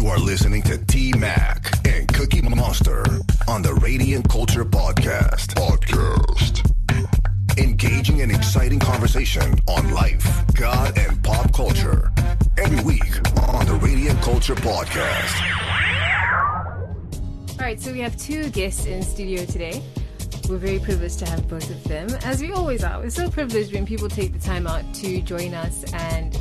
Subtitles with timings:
[0.00, 3.04] You are listening to T Mac and Cookie Monster
[3.46, 5.48] on the Radiant Culture Podcast.
[5.48, 6.72] Podcast.
[7.58, 12.10] Engaging and exciting conversation on life, God, and pop culture.
[12.56, 13.14] Every week
[13.46, 15.34] on the Radiant Culture Podcast.
[17.50, 19.82] All right, so we have two guests in studio today.
[20.48, 22.98] We're very privileged to have both of them, as we always are.
[23.00, 26.40] We're so privileged when people take the time out to join us and,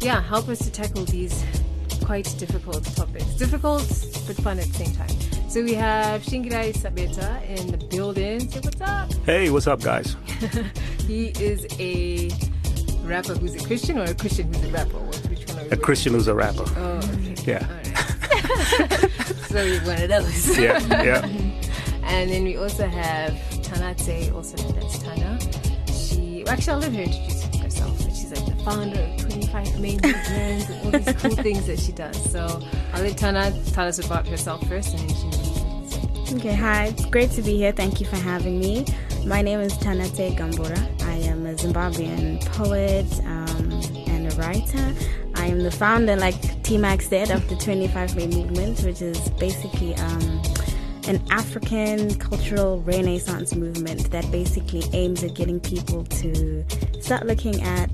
[0.00, 1.42] yeah, help us to tackle these
[2.08, 3.26] quite difficult topics.
[3.34, 3.86] Difficult,
[4.26, 5.50] but fun at the same time.
[5.50, 8.48] So we have Shingirai Sabeta in the building.
[8.48, 9.12] Say what's up.
[9.26, 10.16] Hey, what's up, guys?
[11.06, 12.30] He is a
[13.02, 15.00] rapper who's a Christian or a Christian who's a rapper?
[15.28, 16.64] Which one are we A Christian who's a rapper.
[16.78, 17.00] Oh,
[17.32, 17.52] okay.
[17.52, 17.66] Yeah.
[19.48, 20.58] So you're one of those.
[20.58, 21.26] Yeah, yeah.
[22.04, 23.32] And then we also have
[23.66, 25.38] Tanatsei, also known as Tana.
[25.92, 27.98] She, actually, I'll let her introduce herself.
[27.98, 31.78] But she's like the founder of 25 May Movements and all these cool things that
[31.78, 32.30] she does.
[32.30, 32.60] So
[32.92, 36.86] I'll let Tana tell us about herself first and then she Okay, hi.
[36.86, 37.72] It's great to be here.
[37.72, 38.84] Thank you for having me.
[39.24, 40.78] My name is Tanatsei Gambura.
[41.04, 43.72] I am a Zimbabwean poet um,
[44.08, 44.94] and a writer.
[45.36, 49.30] I am the founder, like T Max said, of the 25 May movement, which is
[49.40, 50.42] basically um,
[51.06, 56.62] an African cultural renaissance movement that basically aims at getting people to
[57.00, 57.88] start looking at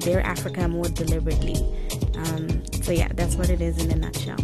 [0.00, 1.56] their Africa more deliberately.
[2.14, 4.38] Um, so, yeah, that's what it is in a nutshell.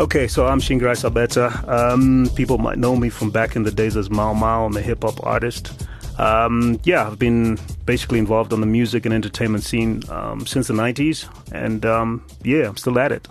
[0.00, 1.68] Okay, so I'm Shingirai Sabeta.
[1.68, 4.66] Um, people might know me from back in the days as Mao Mao.
[4.66, 5.72] I'm a hip hop artist.
[6.18, 10.74] Um, yeah, I've been basically involved on the music and entertainment scene um, since the
[10.74, 11.28] 90s.
[11.52, 13.26] And um, yeah, I'm still at it.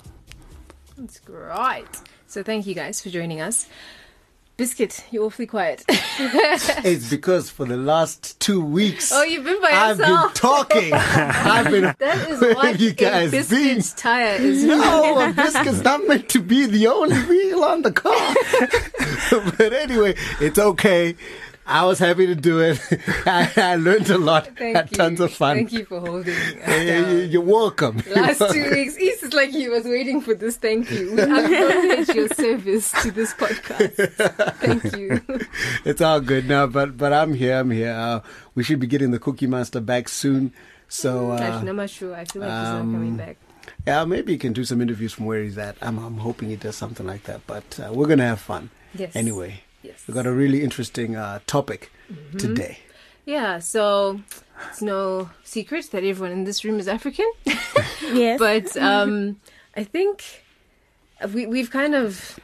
[0.98, 1.86] That's great.
[2.28, 3.68] So thank you guys for joining us.
[4.58, 5.86] Biscuit, you're awfully quiet.
[6.20, 10.34] It's because for the last two weeks, oh, you've been by I've been yourself.
[10.34, 10.94] talking.
[10.94, 11.94] I've been.
[12.00, 13.98] that is have you guys biscuit's been?
[14.02, 14.64] tire is.
[14.64, 18.34] No, biscuit's not meant to be the only wheel on the car.
[19.58, 21.16] but anyway, it's okay.
[21.70, 22.80] I was happy to do it.
[23.26, 24.48] I, I learned a lot.
[24.58, 24.98] Thank Had you.
[24.98, 25.58] tons of fun.
[25.58, 27.12] Thank you for holding us Hey, down.
[27.12, 28.02] you- You're welcome.
[28.16, 30.56] Last two weeks, East is like he was waiting for this.
[30.56, 31.14] Thank you.
[31.14, 33.96] We acknowledge your service to this podcast.
[34.60, 35.22] Thank you.
[35.84, 37.58] it's all good now, but but I'm here.
[37.58, 37.92] I'm here.
[37.92, 38.22] Uh,
[38.56, 40.54] we should be getting the Cookie Master back soon.
[40.88, 42.16] So uh, Actually, I'm not sure.
[42.16, 43.38] I feel like he's not coming um, back.
[43.86, 45.76] yeah, maybe he can do some interviews from where he's at.
[45.82, 47.42] I'm I'm hoping he does something like that.
[47.46, 49.14] But uh, we're gonna have fun Yes.
[49.18, 49.64] anyway.
[49.84, 50.04] Yes.
[50.08, 52.38] We've got a really interesting uh, topic Mm-hmm.
[52.38, 52.80] today.
[53.26, 53.60] Yeah.
[53.60, 54.22] So
[54.70, 57.30] it's no secret that everyone in this room is African.
[58.14, 58.40] Yes.
[58.48, 59.36] but um,
[59.76, 60.24] I think
[61.34, 62.40] we, we've kind of.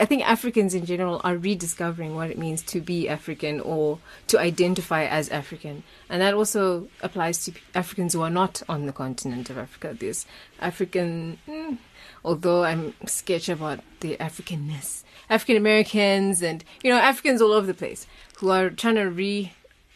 [0.00, 3.98] I think Africans in general are rediscovering what it means to be African or
[4.28, 5.84] to identify as African.
[6.08, 9.94] And that also applies to Africans who are not on the continent of Africa.
[9.96, 10.26] There's
[10.60, 11.76] African, mm,
[12.24, 17.74] although I'm sketchy about the Africanness, African Americans and, you know, Africans all over the
[17.74, 18.06] place
[18.38, 19.04] who are trying to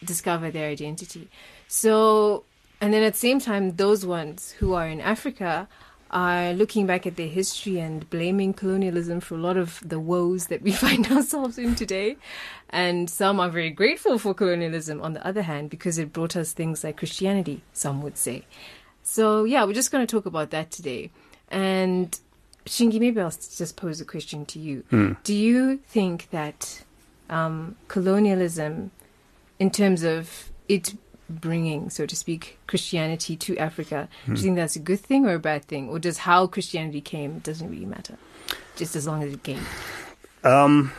[0.00, 1.28] rediscover their identity.
[1.68, 2.44] So,
[2.80, 5.68] and then at the same time, those ones who are in Africa
[6.10, 10.46] are looking back at their history and blaming colonialism for a lot of the woes
[10.46, 12.16] that we find ourselves in today.
[12.70, 16.52] And some are very grateful for colonialism, on the other hand, because it brought us
[16.52, 18.44] things like Christianity, some would say.
[19.02, 21.10] So, yeah, we're just going to talk about that today.
[21.50, 22.18] And
[22.66, 24.84] Shingi, maybe I'll just pose a question to you.
[25.22, 26.82] Do you think that
[27.30, 28.90] um, colonialism,
[29.58, 30.94] in terms of it
[31.28, 35.34] bringing, so to speak, Christianity to Africa, do you think that's a good thing or
[35.34, 35.88] a bad thing?
[35.88, 38.16] Or does how Christianity came doesn't really matter?
[38.76, 39.64] Just as long as it came.
[40.42, 40.92] Um,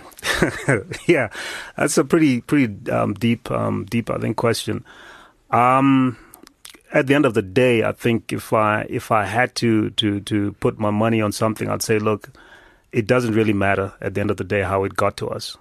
[1.08, 1.30] yeah,
[1.78, 4.84] that's a pretty pretty um, deep um, deep I think question.
[5.52, 6.18] Um,
[6.96, 10.22] at the end of the day, I think if I if I had to to
[10.22, 12.30] to put my money on something, I'd say, look,
[12.94, 15.58] it doesn't really matter at the end of the day how it got to us.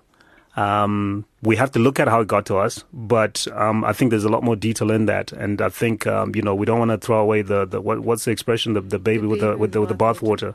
[0.56, 4.10] Um, we have to look at how it got to us, but um, I think
[4.10, 6.78] there's a lot more detail in that, and I think um, you know we don't
[6.78, 9.56] want to throw away the, the what, what's the expression the, the baby with the
[9.56, 10.54] with the, with the bathwater.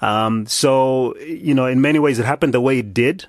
[0.00, 3.26] Um, so you know, in many ways, it happened the way it did.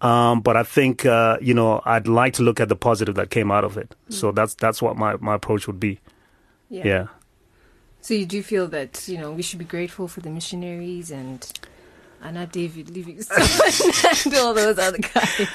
[0.00, 3.30] Um, but I think uh, you know I'd like to look at the positive that
[3.30, 3.96] came out of it.
[4.10, 5.98] So that's that's what my, my approach would be.
[6.68, 7.06] Yeah.
[8.00, 11.46] So you do feel that you know we should be grateful for the missionaries and
[12.22, 13.38] Anna David Livingstone
[14.24, 15.48] and all those other guys.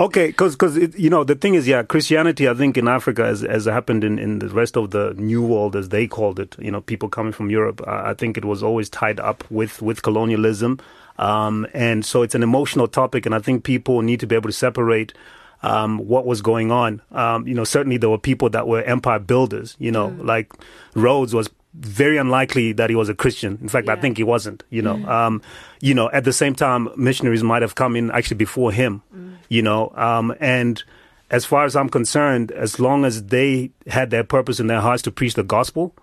[0.00, 2.48] Okay, because because you know the thing is, yeah, Christianity.
[2.48, 5.74] I think in Africa, as as happened in, in the rest of the New World,
[5.74, 7.82] as they called it, you know, people coming from Europe.
[7.84, 10.78] Uh, I think it was always tied up with with colonialism,
[11.18, 13.26] um, and so it's an emotional topic.
[13.26, 15.14] And I think people need to be able to separate
[15.62, 17.02] um, what was going on.
[17.12, 19.76] Um, you know, certainly there were people that were empire builders.
[19.78, 20.52] You know, like
[20.94, 23.58] Rhodes was very unlikely that he was a Christian.
[23.60, 24.64] In fact, I think he wasn't.
[24.70, 25.42] You know, um,
[25.80, 29.02] you know, at the same time, missionaries might have come in actually before him.
[29.48, 30.82] You know, um, and
[31.30, 35.02] as far as I'm concerned, as long as they had their purpose in their hearts
[35.02, 35.94] to preach the gospel,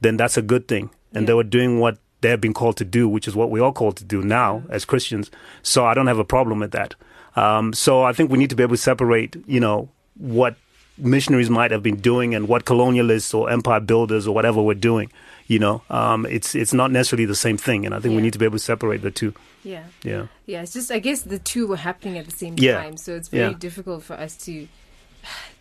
[0.00, 0.90] then that's a good thing.
[1.14, 1.26] And Yeah.
[1.28, 3.72] they were doing what they have been called to do, which is what we are
[3.72, 5.30] called to do now as Christians.
[5.62, 6.94] So I don't have a problem with that.
[7.36, 10.56] Um, so I think we need to be able to separate, you know, what
[10.96, 15.10] missionaries might have been doing and what colonialists or empire builders or whatever were doing.
[15.46, 18.32] You know, um, it's it's not necessarily the same thing, and I think we need
[18.32, 19.34] to be able to separate the two.
[19.62, 19.84] Yeah.
[20.02, 22.80] Yeah, Yeah, it's just I guess the two were happening at the same Yeah.
[22.82, 23.58] time, so it's very Yeah.
[23.58, 24.68] difficult for us to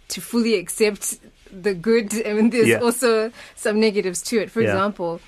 [0.09, 1.19] to fully accept
[1.51, 2.13] the good.
[2.27, 2.79] I mean, there's Yeah.
[2.79, 4.51] also some negatives to it.
[4.51, 4.69] For Yeah.
[4.71, 5.19] example,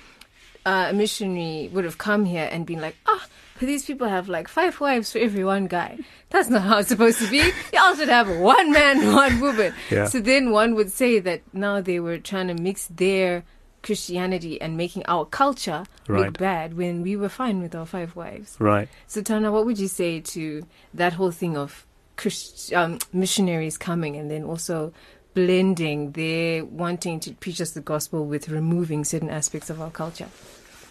[0.64, 3.28] uh, a missionary would have come here and been like, "Ah, but
[3.60, 5.98] these people have like five wives for every one guy.
[6.30, 7.50] That's not how it's supposed to be.
[7.72, 10.06] Y'all should have one man, one woman." Yeah.
[10.06, 13.44] So then one would say that now they were trying to mix their
[13.82, 16.26] Christianity and making our culture Right.
[16.26, 18.56] look bad when we were fine with our five wives.
[18.58, 18.88] right.
[19.06, 21.86] So, Tana, what would you say to that whole thing of
[22.16, 24.92] Christ, um, missionaries coming and then also
[25.34, 30.28] blending their wanting to preach us the gospel with removing certain aspects of our culture?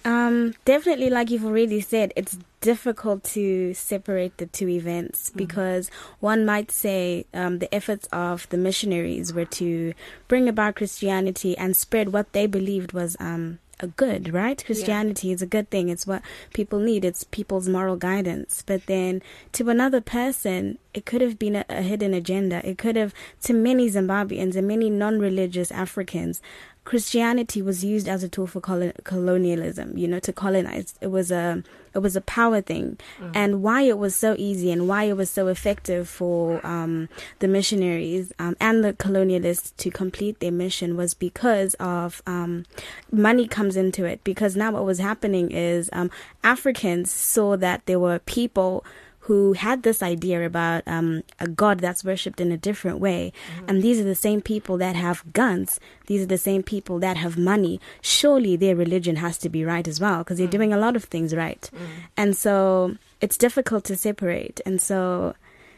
[0.06, 6.46] Um, definitely, like you've already said, it's difficult to separate the two events because one
[6.46, 9.94] might say um, the efforts of the missionaries were to
[10.28, 14.64] bring about Christianity and spread what they believed was um, a good, right?
[14.64, 15.90] Christianity is a good thing.
[15.90, 16.22] It's what
[16.54, 17.04] people need.
[17.04, 18.64] It's people's moral guidance.
[18.66, 19.22] But then
[19.54, 22.68] to another person, it could have been a, a hidden agenda.
[22.68, 23.14] It could have,
[23.44, 26.42] to many Zimbabweans and many non-religious Africans,
[26.86, 30.94] Christianity was used as a tool for colo- colonialism, you know, to colonize.
[31.02, 31.64] It was a
[31.96, 32.98] it was a power thing,
[33.34, 37.08] and why it was so easy and why it was so effective for um,
[37.40, 42.66] the missionaries um, and the colonialists to complete their mission was because of um,
[43.12, 44.24] money comes into it.
[44.24, 46.12] Because now what was happening is um,
[46.44, 48.86] Africans saw that there were people
[49.26, 53.34] who had this idea about um, a god that's worshipped in a different way.
[53.68, 55.80] And these are the same people that have guns.
[56.06, 57.82] These are the same people that have money.
[58.02, 61.06] Surely their religion has to be right as well because they're doing a lot of
[61.06, 61.68] things right.
[62.16, 64.62] And so it's difficult to separate.
[64.64, 65.34] And so,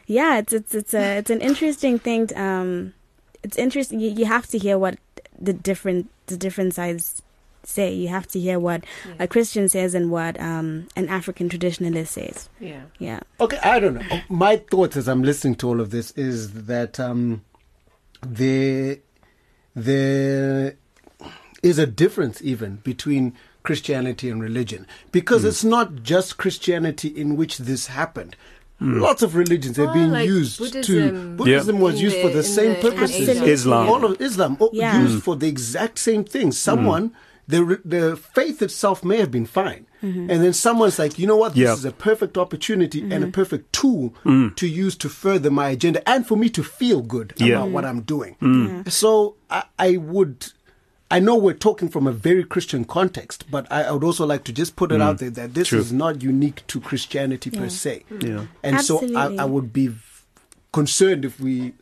[0.06, 2.26] yeah, it's it's it's a it's an interesting thing.
[2.26, 2.92] To, um,
[3.42, 3.98] it's interesting.
[3.98, 4.98] You, you have to hear what
[5.40, 7.22] the different the different sides
[7.64, 7.92] say.
[7.92, 9.14] You have to hear what Yeah.
[9.20, 12.48] a Christian says and what um, an African traditionalist says.
[12.60, 12.82] Yeah.
[12.98, 13.20] Yeah.
[13.40, 14.20] Okay, I don't know.
[14.28, 17.42] My thoughts as I'm listening to all of this is that um,
[18.26, 18.98] there,
[19.74, 20.76] there
[21.62, 27.58] is a difference even between Christianity and religion because it's not just Christianity in which
[27.58, 28.36] this happened.
[28.80, 30.64] Lots of religions have Oh, been like used to.
[30.64, 31.36] Buddhism.
[31.36, 33.28] Buddhism was In used for the- the same the- purposes.
[33.28, 33.88] Islam.
[33.88, 35.02] All of Islam oh, Yeah.
[35.02, 36.52] used for the exact same thing.
[36.52, 37.10] Someone,
[37.48, 40.30] the the faith itself may have been fine, mm-hmm.
[40.30, 41.72] and then someone's like, you know what, this Yeah.
[41.72, 43.30] is a perfect opportunity and a mm-hmm.
[43.30, 44.54] perfect tool mm.
[44.54, 47.56] to use to further my agenda and for me to feel good Yeah.
[47.56, 48.36] about what I'm doing.
[48.40, 48.90] Mm.
[48.90, 50.52] So I, I would.
[51.10, 54.44] I know we're talking from a very Christian context, but I, I would also like
[54.44, 55.02] to just put it mm.
[55.02, 55.78] out there that this True.
[55.78, 58.04] is not unique to Christianity per se.
[58.20, 58.44] Yeah.
[58.62, 59.94] And so I, I would be
[60.70, 61.72] concerned if we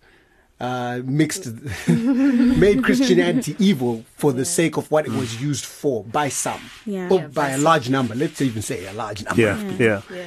[0.61, 1.47] uh, mixed,
[1.89, 7.09] made Christianity evil for the sake of what it was used for by some, Yeah.
[7.11, 8.15] or Yeah, by a large number.
[8.15, 9.41] Let's even say a large number.
[9.43, 10.03] Yeah, yeah.
[10.13, 10.27] Yeah.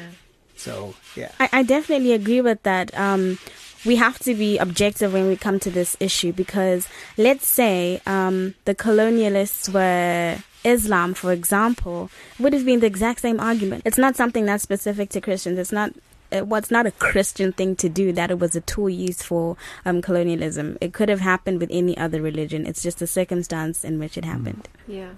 [0.56, 1.32] So yeah.
[1.40, 2.98] I, I definitely agree with that.
[2.98, 3.40] Um,
[3.86, 8.56] we have to be objective when we come to this issue because let's say um,
[8.66, 13.84] the colonialists were Islam, for example, would have been the exact same argument.
[13.86, 15.58] It's not something that's specific to Christians.
[15.58, 15.94] It's not.
[16.32, 19.58] It, was not a Christian thing to do that it was a tool used for
[19.86, 20.78] um, colonialism.
[20.82, 22.66] It could have happened with any other religion.
[22.66, 24.70] It's just the circumstance in which it happened.
[24.88, 25.12] Yeah.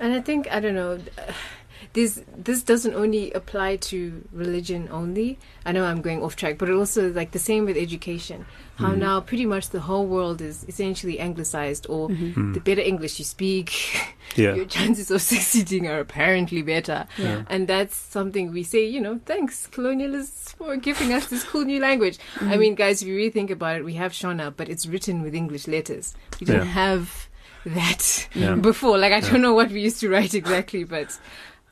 [0.00, 0.98] And I think I don't know.
[1.92, 5.38] This this doesn't only apply to religion only.
[5.64, 8.46] I know I'm going off track, but it also like the same with education.
[8.76, 9.00] How mm-hmm.
[9.00, 12.50] now pretty much the whole world is essentially anglicized, or mm-hmm.
[12.50, 12.54] mm.
[12.54, 13.72] the better English you speak,
[14.36, 14.54] Yeah.
[14.54, 17.06] your chances of succeeding are apparently better.
[17.16, 17.44] Yeah.
[17.48, 21.80] And that's something we say, you know, thanks colonialists for giving us this cool new
[21.80, 22.18] language.
[22.18, 22.58] I mm-hmm.
[22.58, 25.34] mean, guys, if you really think about it, we have Shona, but it's written with
[25.36, 26.14] English letters.
[26.40, 26.72] We didn't Yeah.
[26.72, 27.28] have
[27.66, 28.54] that Yeah.
[28.70, 28.98] before.
[28.98, 31.18] Like I don't know what we used to write exactly, but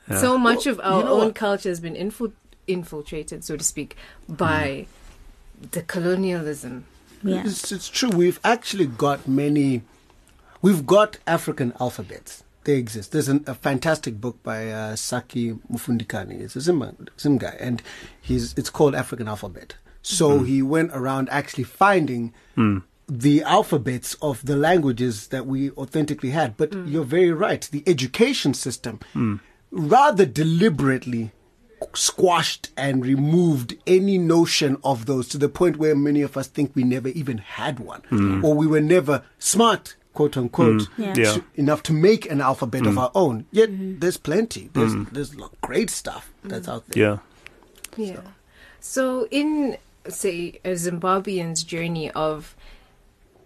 [0.09, 0.17] Yeah.
[0.17, 1.35] so much Well, of our you know own what?
[1.35, 2.33] culture has been infil-
[2.67, 3.95] infiltrated, so to speak,
[4.29, 4.37] mm.
[4.37, 4.87] by
[5.71, 6.85] the colonialism.
[7.23, 7.43] Yeah.
[7.45, 8.09] It's, it's true.
[8.09, 9.83] We've actually got many.
[10.61, 12.43] We've got African alphabets.
[12.65, 13.11] They exist.
[13.11, 16.31] There's an, a fantastic book by uh, Saki Mafundikwa.
[16.31, 17.81] It's a Zim, Zim guy, and
[18.21, 19.75] he's it's called African Alphabet.
[20.01, 20.47] So mm.
[20.47, 22.83] he went around actually finding mm.
[23.07, 26.55] the alphabets of the languages that we authentically had.
[26.57, 27.61] But you're very right.
[27.69, 28.99] The education system
[29.73, 31.31] rather deliberately
[31.93, 36.71] squashed and removed any notion of those to the point where many of us think
[36.75, 38.01] we never even had one.
[38.09, 38.45] Hmm.
[38.45, 41.13] Or we were never smart quote unquote Yeah.
[41.17, 41.33] Yeah.
[41.33, 42.99] to- enough to make an alphabet of hmm.
[42.99, 43.45] our own.
[43.51, 44.69] Yet there's plenty.
[44.73, 47.03] There's there's great stuff that's out there.
[47.03, 47.17] Yeah.
[47.97, 48.21] Yeah.
[48.79, 49.77] So, in,
[50.09, 52.55] say, a Zimbabwean's journey of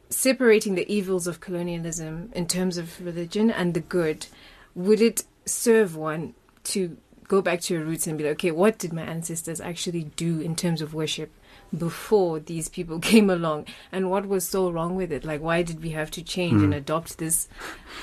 [0.09, 4.27] separating the evils of colonialism in terms of religion and the good,
[4.73, 6.33] would it serve one
[6.65, 10.03] to go back to your roots and be like, okay, what did my ancestors actually
[10.15, 11.29] do in terms of worship
[11.77, 13.65] before these people came along?
[13.91, 15.25] And what was so wrong with it?
[15.25, 16.79] Like, why did we have to change and hmm.
[16.79, 17.47] adopt this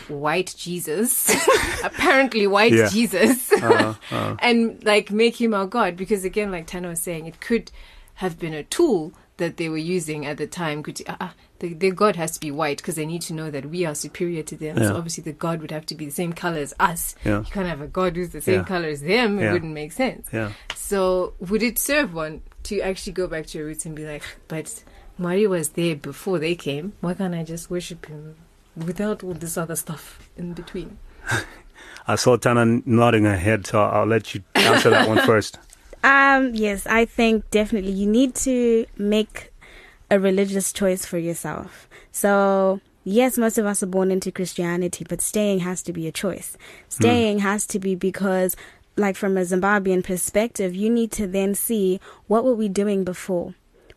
[0.08, 1.34] white Jesus,
[1.84, 2.88] apparently white Yeah.
[2.88, 4.36] Jesus, uh-huh, uh-huh.
[4.40, 5.96] and like make him our God?
[5.96, 7.70] Because again, like Tana was saying, it could
[8.18, 10.82] have been a tool that they were using at the time.
[10.82, 13.50] Could uh, uh, the, their God has to be white because they need to know
[13.50, 14.78] that we are superior to them.
[14.78, 14.88] Yeah.
[14.88, 17.14] So obviously, the God would have to be the same color as us.
[17.24, 17.38] Yeah.
[17.38, 18.64] You can't have a God who's the same Yeah.
[18.64, 19.38] color as them.
[19.38, 20.28] It wouldn't make sense.
[20.32, 20.52] Yeah.
[20.74, 24.22] So would it serve one to actually go back to your roots and be like,
[24.48, 24.82] but
[25.20, 26.92] Mwari was there before they came.
[27.00, 28.36] Why can't I just worship him
[28.76, 30.98] without all this other stuff in between?
[32.06, 35.58] I saw Tana nodding her head, so I'll let you answer that one first.
[36.04, 39.52] Um, yes, I think definitely you need to make
[40.10, 41.88] a religious choice for yourself.
[42.12, 46.12] So, yes, most of us are born into Christianity, but staying has to be a
[46.12, 46.58] choice.
[46.90, 48.54] Staying has to be because,
[48.96, 53.54] like, from a Zimbabwean perspective, you need to then see what were we doing before?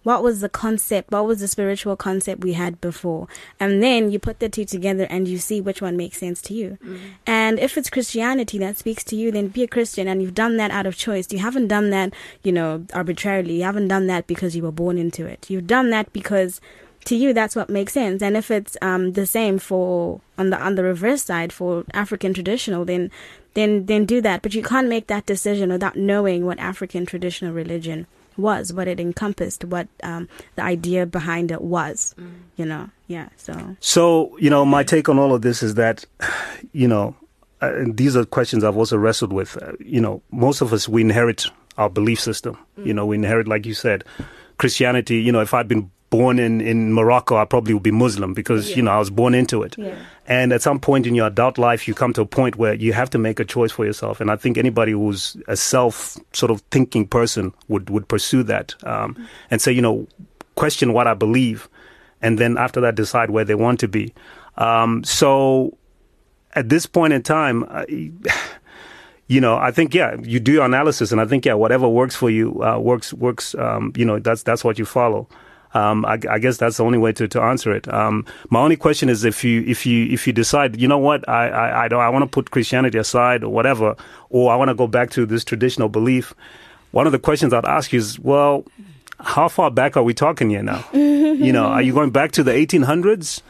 [0.07, 1.11] What was the concept?
[1.11, 3.27] What was the spiritual concept we had before?
[3.59, 6.53] And then you put the two together and you see which one makes sense to
[6.53, 6.77] you.
[7.25, 10.07] And if it's Christianity that speaks to you, then be a Christian.
[10.07, 11.27] And you've done that out of choice.
[11.29, 13.57] You haven't done that, you know, arbitrarily.
[13.57, 15.49] You haven't done that because you were born into it.
[15.49, 16.61] You've done that because
[17.03, 18.21] to you that's what makes sense.
[18.21, 22.33] And if it's um, the same for on the on the reverse side for African
[22.33, 23.11] traditional, then
[23.55, 24.41] then then do that.
[24.41, 28.07] But you can't make that decision without knowing what African traditional religion
[28.37, 32.15] was, what it encompassed, what um, the idea behind it was.
[32.55, 33.29] You know, yeah.
[33.37, 36.05] So So, you know, my take on all of this is that,
[36.71, 37.15] you know,
[37.61, 39.57] uh, and these are questions I've also wrestled with.
[39.61, 41.45] Uh, you know, most of us, we inherit
[41.77, 42.57] our belief system.
[42.77, 44.03] You know, we inherit, like you said,
[44.57, 45.21] Christianity.
[45.21, 48.75] You know, if I'd been born in, in Morocco, I probably would be Muslim because,
[48.75, 49.77] you know, I was born into it.
[49.77, 49.95] Yeah.
[50.25, 52.93] And at some point in your adult life, you come to a point where you
[52.93, 54.21] have to make a choice for yourself.
[54.21, 58.75] And I think anybody who's a self sort of thinking person would, would pursue that
[58.85, 60.07] um, and say, you know,
[60.55, 61.69] question what I believe,
[62.21, 64.13] and then after that, decide where they want to be.
[64.57, 65.77] Um, so
[66.53, 67.85] at this point in time, I,
[69.27, 72.15] you know, I think yeah, you do your analysis, and I think yeah, whatever works
[72.15, 73.55] for you uh, works works.
[73.55, 75.27] Um, you know, that's that's what you follow.
[75.77, 77.91] Um, I, I guess that's the only way to, to answer it.
[77.93, 81.27] Um, my only question is if you if you if you decide, you know what,
[81.29, 83.95] I I, I don't I want to put Christianity aside or whatever,
[84.29, 86.33] or I want to go back to this traditional belief.
[86.91, 88.65] One of the questions I'd ask you is, well,
[89.19, 90.83] how far back are we talking here now?
[90.93, 93.41] you know, are you going back to the 1800s?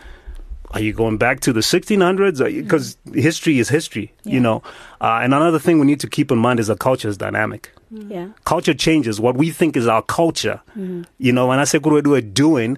[0.72, 2.44] Are you going back to the 1600s?
[2.64, 3.22] Because mm.
[3.22, 4.62] history is history, you know.
[5.00, 7.72] Uh, and another thing we need to keep in mind is that culture is dynamic.
[7.94, 8.12] Mm.
[8.12, 8.28] yeah.
[8.44, 9.20] Culture changes.
[9.20, 11.04] What we think is our culture, mm-hmm.
[11.20, 12.78] you know, when I say Kuruwedu we're doing,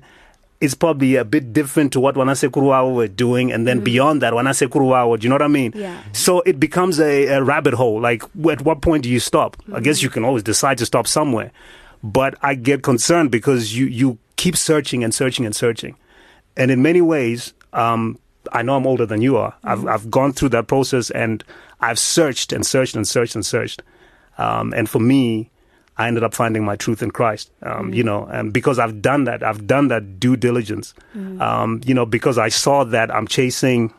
[0.61, 3.51] it's probably a bit different to what when I say Kuruwawa we're doing.
[3.51, 3.85] And then mm-hmm.
[3.85, 5.71] beyond that, when I say Kuruwawa, do you know what I mean?
[5.75, 5.99] Yeah.
[6.11, 7.99] So it becomes a, a rabbit hole.
[7.99, 9.57] Like, at what point do you stop?
[9.59, 9.83] I mm-hmm.
[9.83, 11.51] guess you can always decide to stop somewhere.
[12.03, 15.95] But I get concerned because you, you keep searching and searching and searching.
[16.55, 18.17] And in many ways, um,
[18.51, 19.53] I know I'm older than you are.
[19.63, 21.43] I've, I've gone through that process and
[21.81, 23.83] I've searched and searched and searched and searched.
[24.37, 25.49] Um, and for me,
[25.97, 27.51] I ended up finding my truth in Christ.
[27.61, 30.93] Um, You know, and because I've done that, I've done that due diligence.
[31.13, 33.93] Um, you know, because I saw that I'm chasing,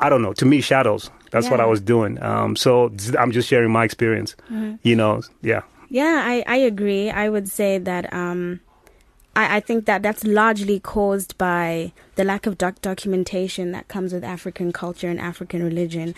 [0.00, 1.10] I don't know, to me, shadows.
[1.30, 2.22] That's what I was doing.
[2.22, 4.36] Um, so I'm just sharing my experience.
[4.82, 5.62] You know, yeah.
[5.88, 7.10] Yeah, I, I agree.
[7.10, 8.60] I would say that um,
[9.36, 14.12] I, I think that that's largely caused by the lack of doc- documentation that comes
[14.12, 16.14] with African culture and African religion.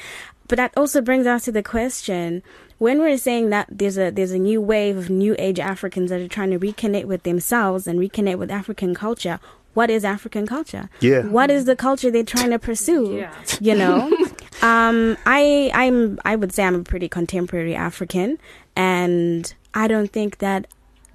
[0.48, 2.42] But that also brings us to the question:
[2.78, 6.20] when we're saying that there's a there's a new wave of new age Africans that
[6.20, 9.40] are trying to reconnect with themselves and reconnect with African culture,
[9.74, 10.88] what is African culture?
[11.00, 11.22] Yeah.
[11.26, 13.16] What is the culture they're trying to pursue?
[13.16, 13.34] Yeah.
[13.60, 14.06] You know,
[14.62, 18.38] um, I I'm I would say I'm a pretty contemporary African,
[18.76, 20.68] and I don't think that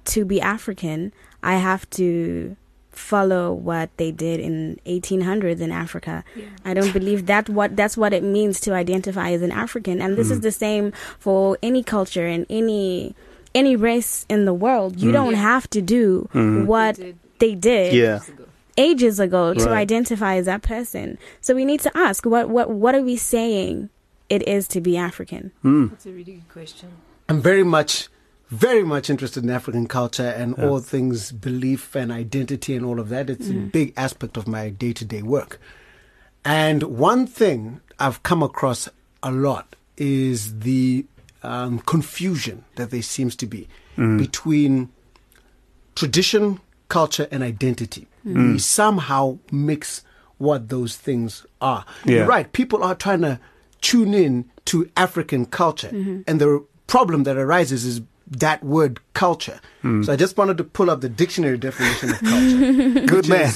[0.05, 2.55] to be African I have to
[2.91, 6.23] follow what they did in 1800s in Africa.
[6.65, 10.17] I don't believe that what that's what it means to identify as an African, and
[10.17, 10.43] this is mm.
[10.43, 13.15] the same for any culture and any
[13.55, 14.99] any race in the world.
[14.99, 15.13] You mm.
[15.13, 16.65] don't have to do mm-hmm.
[16.65, 17.17] what did.
[17.39, 18.19] they did Yeah.
[18.77, 19.77] ages ago to Right.
[19.77, 21.17] identify as that person.
[21.41, 23.89] So we need to ask what what what are we saying
[24.29, 25.51] it is to be African?
[25.63, 25.89] Mm.
[25.89, 26.89] That's a really good question.
[27.27, 28.07] I'm very much,
[28.51, 33.07] very much interested in African culture and all things belief and identity and all of
[33.09, 33.29] that.
[33.29, 33.71] It's a mm.
[33.71, 35.59] big aspect of my day to day work.
[36.43, 38.89] And one thing I've come across
[39.23, 41.05] a lot is the
[41.43, 44.17] um, confusion that there seems to be mm.
[44.17, 44.89] between
[45.95, 48.07] tradition, culture, and identity.
[48.27, 48.53] Mm.
[48.53, 50.03] We somehow mix
[50.39, 51.85] what those things are.
[52.03, 52.17] Yeah.
[52.17, 52.51] You're right.
[52.51, 53.39] People are trying to
[53.79, 55.89] tune in to African culture.
[55.89, 56.21] Mm-hmm.
[56.27, 59.59] And the problem that arises is that word culture.
[59.81, 60.03] Hmm.
[60.03, 63.05] So I just wanted to pull up the dictionary definition of culture.
[63.05, 63.53] Good man.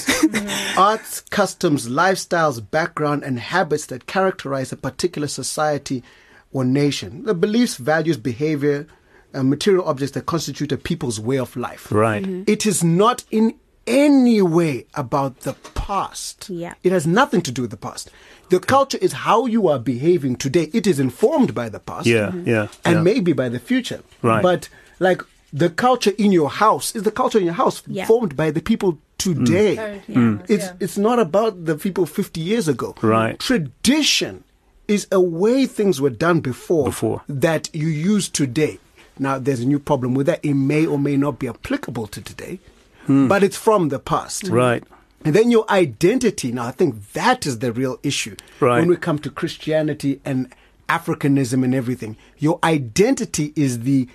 [0.78, 6.04] Arts, customs, lifestyles, background, and habits that characterize a particular society
[6.52, 7.24] or nation.
[7.24, 8.86] The beliefs, values, behavior,
[9.34, 11.92] and material objects that constitute a people's way of life.
[11.92, 12.26] Right.
[12.48, 13.56] It is not in
[13.88, 16.50] any way about the past.
[16.50, 16.74] Yeah.
[16.84, 18.10] It has nothing to do with the past.
[18.50, 20.70] The culture is how you are behaving today.
[20.74, 22.06] It is informed by the past.
[22.08, 23.02] Yeah, yeah, And yeah.
[23.02, 24.02] maybe by the future.
[24.22, 24.42] Right.
[24.44, 25.22] But like
[25.54, 28.06] the culture in your house is the culture in your house Yeah.
[28.06, 29.76] formed by the people today.
[29.76, 30.46] Currently, Mm.
[30.50, 30.74] It's yeah.
[30.80, 32.96] it's not about the people 50 years ago.
[33.02, 33.40] Right.
[33.40, 34.44] Tradition
[34.88, 37.22] is a way things were done before, Before.
[37.28, 38.78] that you use today.
[39.18, 40.40] Now there's a new problem with that.
[40.44, 42.60] It may or may not be applicable to today,
[43.08, 44.48] but it's from the past.
[44.48, 44.54] Hmm.
[44.54, 44.84] Right.
[45.24, 46.52] And then your identity.
[46.52, 48.80] Now I think that is the real issue Right.
[48.80, 50.54] when we come to Christianity and
[50.88, 52.16] Africanism and everything.
[52.38, 54.08] Your identity is the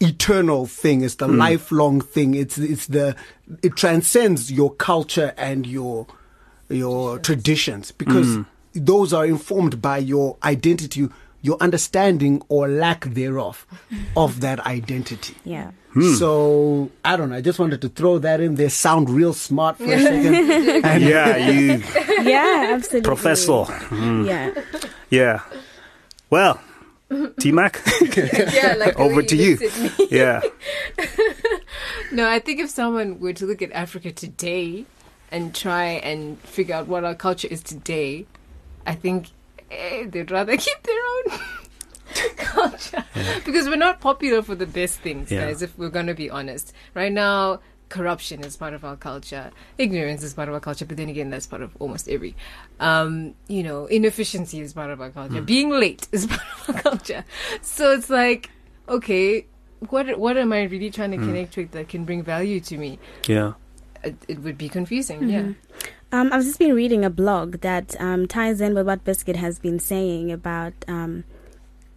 [0.00, 1.02] eternal thing.
[1.02, 2.34] It's the lifelong thing.
[2.34, 3.14] It's it's the
[3.62, 6.06] it transcends your culture and your
[6.68, 8.38] your traditions because
[8.72, 11.08] those are informed by your identity,
[11.46, 13.64] your understanding or lack thereof
[14.16, 15.34] of that identity.
[15.44, 15.70] Yeah.
[15.92, 16.12] Hmm.
[16.14, 17.36] So I don't know.
[17.36, 18.68] I just wanted to throw that in there.
[18.68, 20.84] Sound real smart for a second.
[20.84, 21.82] And Yeah, you
[22.30, 23.06] Yeah, absolutely.
[23.06, 23.64] professor.
[23.64, 24.24] Hmm.
[24.26, 24.50] Yeah.
[25.10, 25.40] Yeah.
[26.28, 26.60] Well,
[27.40, 27.80] T Mac.
[28.16, 29.56] yeah, like Over to you.
[29.56, 30.08] looked at me.
[30.10, 30.40] yeah.
[32.12, 34.84] No, I think if someone were to look at Africa today
[35.30, 38.26] and try and figure out what our culture is today,
[38.86, 39.28] I think
[39.70, 41.40] eh, they'd rather keep their own
[42.36, 43.04] culture
[43.44, 45.46] because we're not popular for the best things, Yeah.
[45.46, 45.62] guys.
[45.62, 47.60] If we're going to be honest, right now.
[47.88, 49.52] Corruption is part of our culture.
[49.78, 52.34] Ignorance is part of our culture, but then again, that's part of almost every.
[52.80, 55.40] Um, you know, inefficiency is part of our culture.
[55.40, 57.24] Being late is part of our culture.
[57.62, 58.50] So it's like,
[58.88, 59.46] okay,
[59.88, 62.98] what what am I really trying to connect with that can bring value to me?
[63.28, 63.52] Yeah.
[64.02, 65.28] It, it would be confusing.
[65.28, 65.52] Yeah.
[66.12, 69.58] Um, I've just been reading a blog that um, ties in with what Biscuit has
[69.58, 71.24] been saying about um,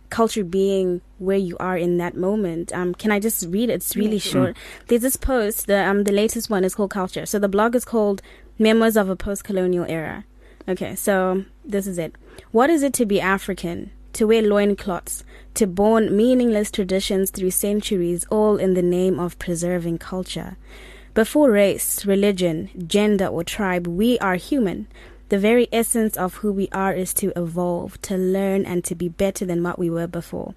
[0.09, 2.73] culture being where you are in that moment.
[2.73, 3.73] Um, can I just read it?
[3.73, 4.57] It's really short.
[4.87, 5.67] There's this post.
[5.67, 7.25] The um, the latest one is called Culture.
[7.25, 8.21] So the blog is called
[8.57, 10.25] Memoirs of a Post-Colonial Era.
[10.67, 12.15] Okay, so this is it.
[12.51, 13.91] What is it to be African?
[14.13, 19.99] To wear loincloths, to born meaningless traditions through centuries, all in the name of preserving
[19.99, 20.57] culture.
[21.19, 24.87] Before race, religion, gender, or tribe, we are human.
[25.27, 29.09] The very essence of who we are is to evolve, to learn, and to be
[29.09, 30.53] better than what we were before.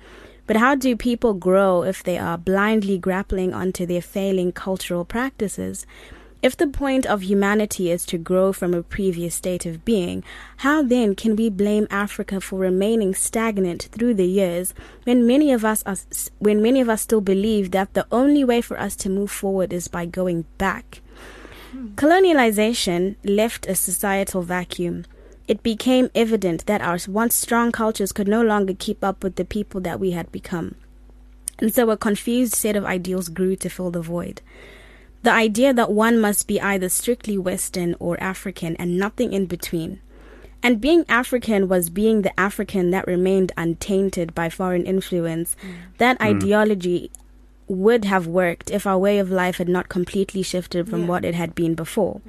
[0.46, 5.85] But how do people grow if they are blindly grappling onto their failing cultural practices?
[6.42, 10.24] If the point of humanity is to grow from a previous state of being,
[10.57, 14.74] how then can we blame Africa for remaining stagnant through the years
[15.05, 15.96] when many of us are,
[16.40, 19.72] when many of us still believe that the only way for us to move forward
[19.72, 21.00] is by going back?
[21.70, 21.94] Hmm.
[21.94, 25.05] Colonialization left a societal vacuum.
[25.46, 29.44] It became evident that our once strong cultures could no longer keep up with the
[29.44, 30.74] people that we had become.
[31.61, 34.42] And so a confused set of ideals grew to fill the void.
[35.22, 40.00] The idea that one must be either strictly Western or African and nothing in between.
[40.62, 45.56] And being African was being the African that remained untainted by foreign influence.
[45.62, 45.74] Mm.
[45.98, 46.24] That mm.
[46.26, 47.11] ideology
[47.68, 51.08] would have worked if our way of life had not completely shifted from Yeah.
[51.08, 52.20] what it had been before.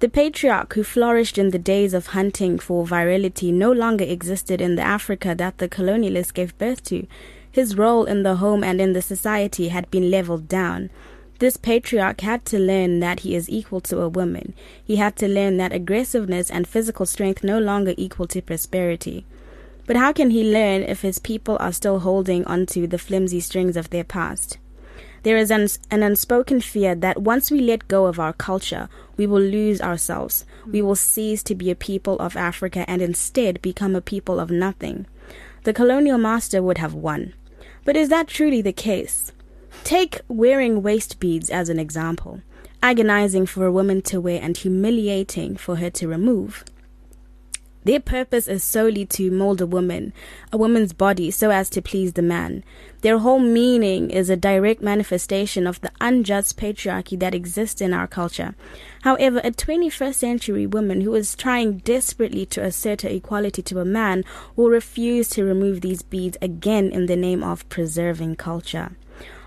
[0.00, 4.76] The patriarch who flourished in the days of hunting for virility no longer existed in
[4.76, 7.06] the Africa that the colonialists gave birth to.
[7.50, 10.90] His role in the home and in the society had been leveled down.
[11.38, 14.54] This patriarch had to learn that he is equal to a woman.
[14.82, 19.24] He had to learn that aggressiveness and physical strength no longer equal to prosperity.
[19.86, 23.76] But how can he learn if his people are still holding onto the flimsy strings
[23.76, 24.58] of their past?
[25.22, 29.26] There is an, an unspoken fear that once we let go of our culture, we
[29.26, 30.44] will lose ourselves.
[30.66, 34.50] We will cease to be a people of Africa and instead become a people of
[34.50, 35.06] nothing.
[35.64, 37.34] The colonial master would have won.
[37.84, 39.32] But is that truly the case?
[39.84, 42.42] Take wearing waist beads as an example.
[42.82, 46.64] agonizing for a woman to wear and humiliating for her to remove.
[47.84, 50.12] Their purpose is solely to mold a woman,
[50.52, 52.62] a woman's body, so as to please the man.
[53.00, 58.06] Their whole meaning is a direct manifestation of the unjust patriarchy that exists in our
[58.06, 58.54] culture.
[59.02, 63.84] However, a 21st century woman who is trying desperately to assert her equality to a
[63.84, 64.22] man
[64.54, 68.96] will refuse to remove these beads again in the name of preserving culture.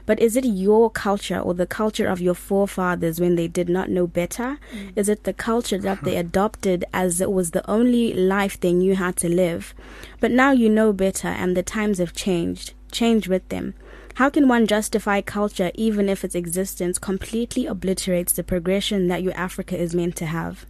[0.06, 3.90] But is it your culture or the culture of your forefathers when they did not
[3.90, 4.58] know better?
[4.74, 4.94] Mm.
[4.96, 8.96] Is it the culture that they adopted as it was the only life they knew
[8.96, 9.74] how to live?
[10.20, 12.74] But now you know better and the times have changed.
[12.92, 13.74] Change with them.
[14.16, 19.34] How can one justify culture even if its existence completely obliterates the progression that your
[19.34, 20.66] Africa is meant to have?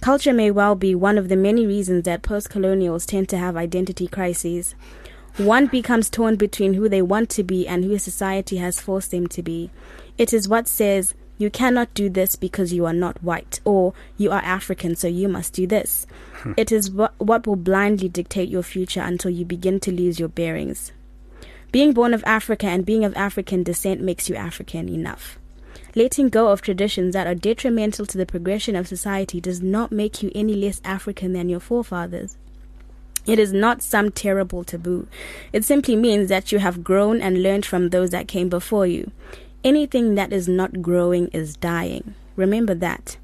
[0.00, 3.56] Culture may well be one of the many reasons that post colonials tend to have
[3.56, 4.74] identity crises.
[5.36, 9.26] One becomes torn between who they want to be and who society has forced them
[9.28, 9.70] to be.
[10.16, 14.30] It is what says, you cannot do this because you are not white, or you
[14.30, 16.06] are African, so you must do this.
[16.34, 16.52] Hmm.
[16.56, 20.28] it is what, what will blindly dictate your future until you begin to lose your
[20.28, 20.92] bearings.
[21.72, 25.38] Being born of Africa and being of African descent makes you African enough.
[25.96, 30.22] Letting go of traditions that are detrimental to the progression of society does not make
[30.22, 32.36] you any less African than your forefathers.
[33.26, 35.08] It is not some terrible taboo.
[35.52, 39.10] It simply means that you have grown and learned from those that came before you.
[39.62, 42.14] Anything that is not growing is dying.
[42.36, 43.16] Remember that.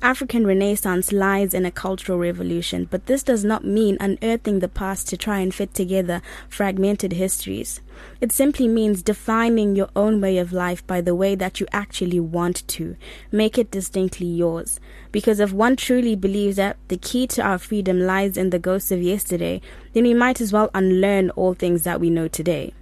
[0.00, 5.08] African Renaissance lies in a cultural revolution, but this does not mean unearthing the past
[5.08, 7.80] to try and fit together fragmented histories.
[8.20, 12.20] It simply means defining your own way of life by the way that you actually
[12.20, 12.96] want to.
[13.32, 14.78] Make it distinctly yours.
[15.10, 18.92] Because if one truly believes that the key to our freedom lies in the ghosts
[18.92, 19.60] of yesterday,
[19.94, 22.72] then we might as well unlearn all things that we know today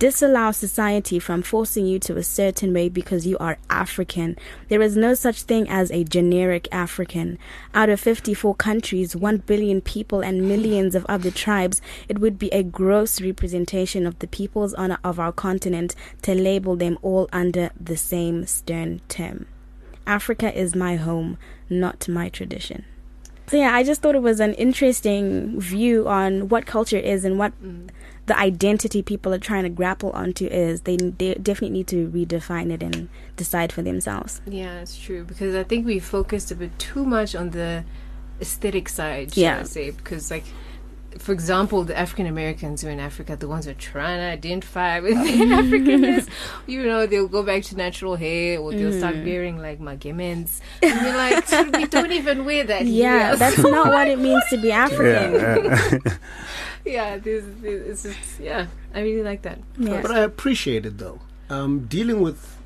[0.00, 4.34] disallow society from forcing you to a certain way because you are African.
[4.68, 7.38] There is no such thing as a generic African.
[7.74, 12.48] Out of 54 countries, 1 billion people, and millions of other tribes, it would be
[12.48, 17.70] a gross representation of the peoples on, of our continent to label them all under
[17.78, 19.44] the same stern term.
[20.06, 21.36] Africa is my home,
[21.68, 22.86] not my tradition.
[23.48, 27.38] So yeah, I just thought it was an interesting view on what culture is and
[27.38, 27.90] what mm
[28.30, 32.70] the identity people are trying to grapple onto is they, they definitely need to redefine
[32.70, 34.40] it and decide for themselves.
[34.46, 37.84] Yeah, it's true because I think we focused a bit too much on the
[38.40, 39.36] aesthetic side.
[39.36, 40.44] Yeah, I say because like
[41.18, 44.24] for example, the African Americans who are in Africa, the ones who are trying to
[44.24, 46.28] identify with their Africanness,
[46.66, 48.98] you know, they'll go back to natural hair or they'll mm.
[48.98, 50.60] start wearing like magemens.
[50.82, 52.86] And you're like, we don't even wear that.
[52.86, 53.36] Yeah, here.
[53.36, 55.34] that's not what it means to be African.
[55.34, 56.16] Yeah, yeah.
[56.84, 59.58] yeah, this, this, it's just, yeah, I really like that.
[59.78, 60.02] Yeah.
[60.02, 61.20] But I appreciate it though.
[61.48, 62.56] Um, dealing with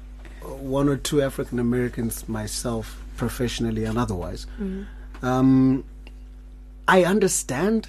[0.42, 5.24] one or two African Americans myself, professionally and otherwise, mm-hmm.
[5.24, 5.84] um,
[6.86, 7.88] I understand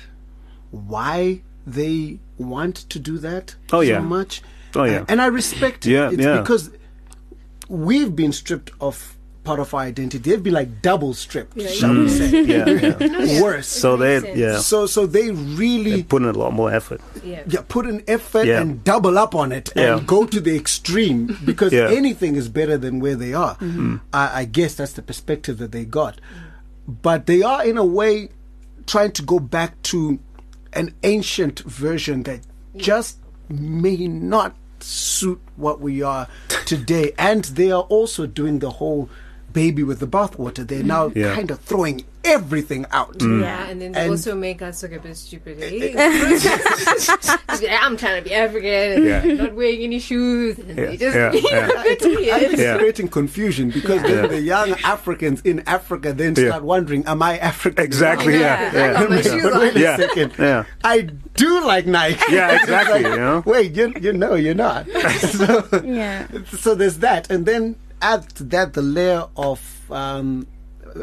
[0.72, 3.98] why they want to do that oh, yeah.
[3.98, 4.42] so much.
[4.76, 5.92] Oh yeah, uh, and I respect it.
[5.92, 6.42] Yeah, it's yeah.
[6.42, 6.70] because
[7.70, 10.30] we've been stripped of part of our identity.
[10.30, 12.42] They've been like double stripped, yeah, shall we say?
[12.42, 12.66] Yeah,
[13.00, 13.42] yeah.
[13.42, 13.68] Worse.
[13.68, 14.58] So they, yeah.
[14.58, 17.00] So so they really they put in a lot more effort.
[17.24, 18.60] Yeah, yeah put in effort yeah.
[18.60, 23.00] and double up on it and go to the extreme because anything is better than
[23.00, 23.56] where they are.
[23.56, 23.98] Mm-hmm.
[24.12, 26.20] I, I, guess that's the perspective that they got.
[26.88, 28.30] But they are in a way
[28.86, 30.20] trying to go back to
[30.76, 32.42] an ancient version that
[32.76, 33.18] just
[33.50, 36.28] may not suit what we are
[36.66, 37.14] today.
[37.18, 39.10] and they are also doing the whole
[39.54, 40.68] baby with the bathwater.
[40.68, 41.34] They're now yeah.
[41.34, 43.18] kind of throwing everything out.
[43.20, 43.42] Mm.
[43.42, 45.58] Yeah, and then they and also make us look a bit stupid.
[45.62, 45.94] Eh?
[47.82, 49.34] I'm trying to be African and yeah.
[49.44, 50.58] not wearing any shoes.
[50.60, 50.86] And yeah.
[50.86, 51.32] they just yeah.
[51.34, 51.70] yeah.
[51.86, 57.22] it's, it's creating confusion because then the young Africans in Africa then start wondering, am
[57.22, 57.84] I African?
[57.84, 58.74] Exactly, yeah.
[58.74, 59.10] yeah.
[59.10, 60.34] wait a second.
[60.38, 60.66] Yeah.
[60.84, 62.34] I do like Nike.
[62.34, 63.04] Yeah, exactly.
[63.04, 63.44] like, you know?
[63.46, 64.88] Wait, you, you know you're not.
[65.20, 66.28] so, yeah.
[66.48, 67.30] so there's that.
[67.30, 70.48] And then add to that the layer of um,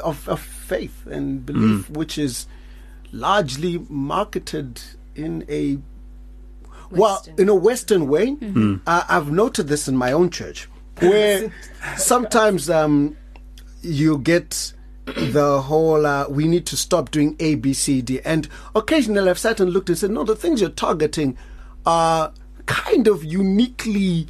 [0.03, 0.41] of, of,
[0.73, 1.97] faith and belief, mm.
[1.97, 2.47] which is
[3.13, 4.81] largely marketed
[5.15, 5.79] in a
[6.89, 6.99] Western.
[6.99, 8.27] well in a Western way.
[8.33, 8.77] Mm-hmm.
[8.87, 10.69] Uh, I've noted this in my own church,
[11.01, 11.53] where
[11.97, 13.17] sometimes um,
[13.83, 14.73] you get
[15.05, 19.39] the whole uh, we need to stop doing A, B, C, D, and occasionally I've
[19.39, 21.37] sat and looked and said, no, the things you're targeting
[21.85, 22.33] are
[22.67, 24.29] kind of uniquely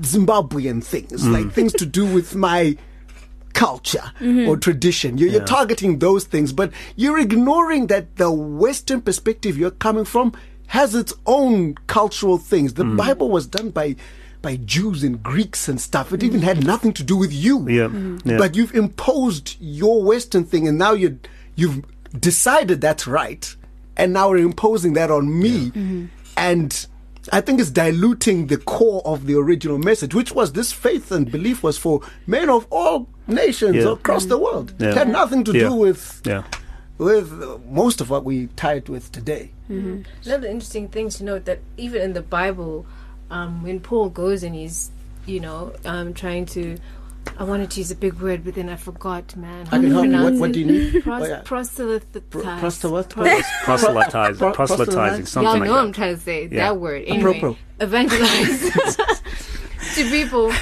[0.00, 1.32] Zimbabwean things, mm.
[1.32, 2.76] like things to do with my
[3.54, 4.48] culture mm-hmm.
[4.48, 5.16] or tradition.
[5.16, 5.38] You're, yeah.
[5.38, 10.34] you're, targeting those things, but you're ignoring that the Western perspective you're coming from
[10.66, 12.74] has its own cultural things.
[12.74, 12.96] The mm.
[12.96, 13.96] Bible was done by
[14.42, 16.12] by Jews and Greeks and stuff.
[16.12, 17.66] It even had nothing to do with you.
[17.66, 17.88] Yeah.
[18.24, 18.36] yeah.
[18.36, 21.18] But you've imposed your Western thing, and now you
[21.56, 21.82] you've
[22.18, 23.54] decided that's right,
[23.96, 25.72] and now we're imposing that on me,
[26.36, 26.86] and.
[27.32, 31.30] I think it's diluting the core of the original message, which was this faith and
[31.30, 33.92] belief was for men of all nations Yeah.
[33.92, 34.74] across the world.
[34.78, 34.88] Yeah.
[34.90, 35.68] It had nothing to Yeah.
[35.68, 36.42] do with yeah.
[36.98, 39.50] with uh, most of what we tie it with today.
[39.68, 42.84] Another interesting thing to note that even in the Bible,
[43.30, 44.90] um, when Paul goes and he's,
[45.26, 46.76] you know, um, trying to,
[47.38, 49.66] I wanted to use a big word, but then I forgot, man.
[49.66, 50.22] How I can do you help you.
[50.22, 51.02] What, what do you need?
[51.02, 51.42] Pros- Oh, yeah.
[51.44, 52.04] proselytize.
[52.30, 53.10] Pro- proselyte-
[53.64, 55.84] Proselytizing, proselytizing, something Y'all like know that.
[55.84, 56.68] I'm trying to say Yeah.
[56.68, 57.04] that word.
[57.06, 57.56] Anyway, Apropos.
[57.80, 58.96] evangelize
[59.96, 60.52] to people.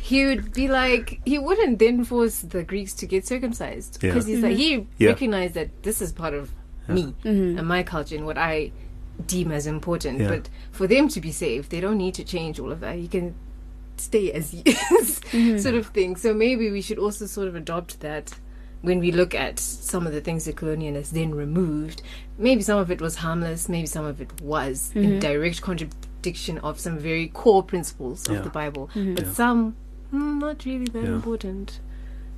[0.00, 4.10] He would be like, he wouldn't then force the Greeks to get circumcised Yeah.
[4.10, 4.92] because he's like, he mm-hmm.
[4.98, 5.08] Yeah.
[5.10, 6.50] recognized that this is part of
[6.88, 7.58] me mm-hmm.
[7.58, 8.72] and my culture and what I
[9.26, 10.20] deem as important.
[10.20, 10.28] Yeah.
[10.28, 12.98] But for them to be saved, they don't need to change all of that.
[12.98, 13.34] You can
[14.00, 14.62] stay as he
[14.98, 15.20] is,
[15.62, 16.16] sort of thing.
[16.16, 18.32] So maybe we should also sort of adopt that
[18.82, 22.02] when we look at some of the things the colonialists then removed.
[22.38, 26.80] Maybe some of it was harmless, maybe some of it was in direct contradiction of
[26.80, 29.76] some very core principles of the Bible, but some
[30.12, 31.14] mm, not really that Yeah.
[31.14, 31.80] important.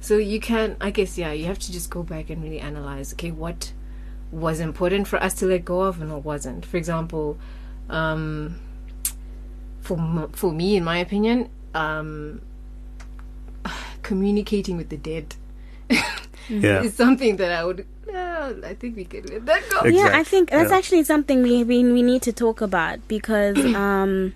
[0.01, 3.12] So you can, I guess, yeah, you have to just go back and really analyze.
[3.12, 3.72] Okay, what
[4.33, 6.66] was important for us to let go of and what wasn't.
[6.66, 7.38] For example,
[7.88, 8.57] um,
[9.83, 9.99] for
[10.33, 12.40] for me, in my opinion, um,
[14.03, 15.35] communicating with the dead
[16.49, 16.83] Yeah.
[16.83, 17.87] is something that I would.
[18.12, 19.79] Uh, I think we could let that go.
[19.81, 20.77] Ex- Yeah, I think that's Yeah.
[20.77, 24.35] actually something we, we we need to talk about because um,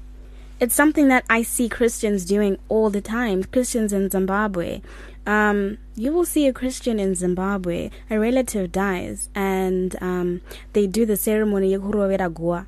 [0.61, 3.44] it's something that I see Christians doing all the time.
[3.44, 4.80] Christians in Zimbabwe,
[5.26, 10.40] um, you will see a Christian in Zimbabwe, a relative dies, and um,
[10.72, 12.64] they do the ceremony yekurovera guva.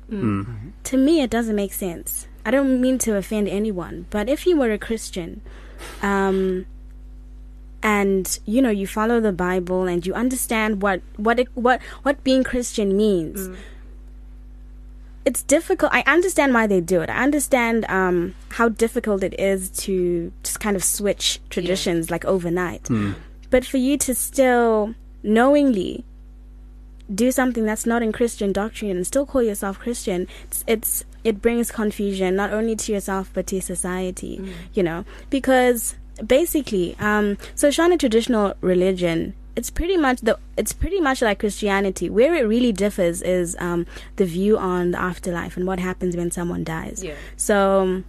[0.83, 2.27] To me, it doesn't make sense.
[2.45, 5.41] I don't mean to offend anyone, but if you were a Christian,
[6.01, 6.65] um,
[7.81, 12.23] and you know you follow the Bible and you understand what what it, what what
[12.23, 13.47] being Christian means.
[15.25, 15.93] It's difficult.
[15.93, 17.09] I understand why they do it.
[17.09, 22.89] I understand um, how difficult it is to just kind of switch traditions like overnight.
[23.49, 26.03] But for you to still knowingly
[27.13, 31.41] do something that's not in Christian doctrine and still call yourself Christian, it's, it's it
[31.41, 34.53] brings confusion not only to yourself but to society.
[34.73, 39.33] You know, because basically, um, so Shona traditional religion.
[39.55, 40.39] It's pretty much the.
[40.55, 42.09] It's pretty much like Christianity.
[42.09, 46.31] Where it really differs is um, the view on the afterlife and what happens when
[46.31, 47.03] someone dies.
[47.03, 47.15] Yeah.
[47.35, 48.03] So,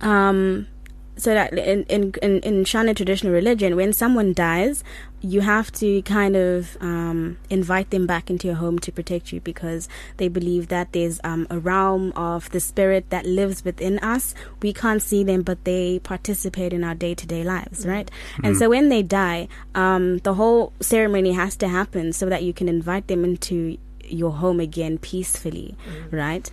[0.00, 0.68] um,
[1.16, 4.82] so that in in in, in Shona traditional religion, when someone dies,
[5.20, 9.40] you have to kind of um, invite them back into your home to protect you
[9.40, 14.34] because they believe that there's um, a realm of the spirit that lives within us.
[14.62, 18.10] We can't see them, but they participate in our day to day lives, right?
[18.42, 22.52] And so when they die, um, the whole ceremony has to happen so that you
[22.52, 25.76] can invite them into your home again peacefully,
[26.10, 26.50] right?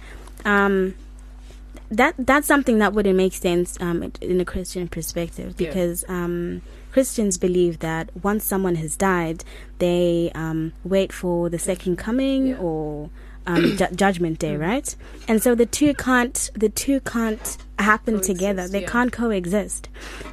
[1.91, 5.69] That that's something that wouldn't make sense um, in a Christian perspective Yeah.
[5.69, 9.43] because um, Christians believe that once someone has died,
[9.79, 12.57] they um, wait for the second coming Yeah.
[12.57, 13.09] or
[13.47, 14.95] um, ju- judgment day, right?
[15.27, 18.67] And so the two can't the two can't happen Coexist, together.
[18.67, 18.89] They yeah.
[18.89, 19.89] can't coexist,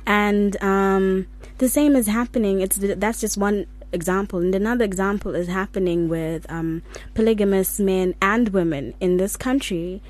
[0.06, 1.26] and um,
[1.58, 2.60] the same is happening.
[2.60, 6.82] It's that's just one example, and another example is happening with um,
[7.14, 10.02] polygamous men and women in this country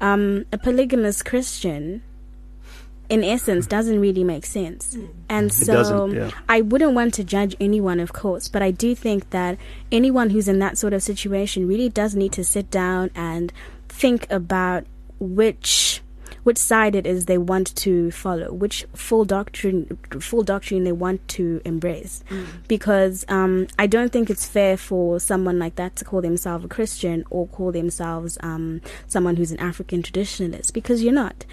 [0.00, 2.02] um, a polygamous Christian,
[3.08, 4.96] in essence, doesn't really make sense.
[5.28, 6.30] And so yeah.
[6.48, 9.58] I wouldn't want to judge anyone, of course, but I do think that
[9.90, 13.52] anyone who's in that sort of situation really does need to sit down and
[13.88, 14.84] think about
[15.18, 16.02] which
[16.48, 21.20] which side it is they want to follow, which full doctrine full doctrine they want
[21.28, 22.24] to embrace.
[22.66, 26.68] Because um, I don't think it's fair for someone like that to call themselves a
[26.68, 31.44] Christian or call themselves um, someone who's an African traditionalist because you're not.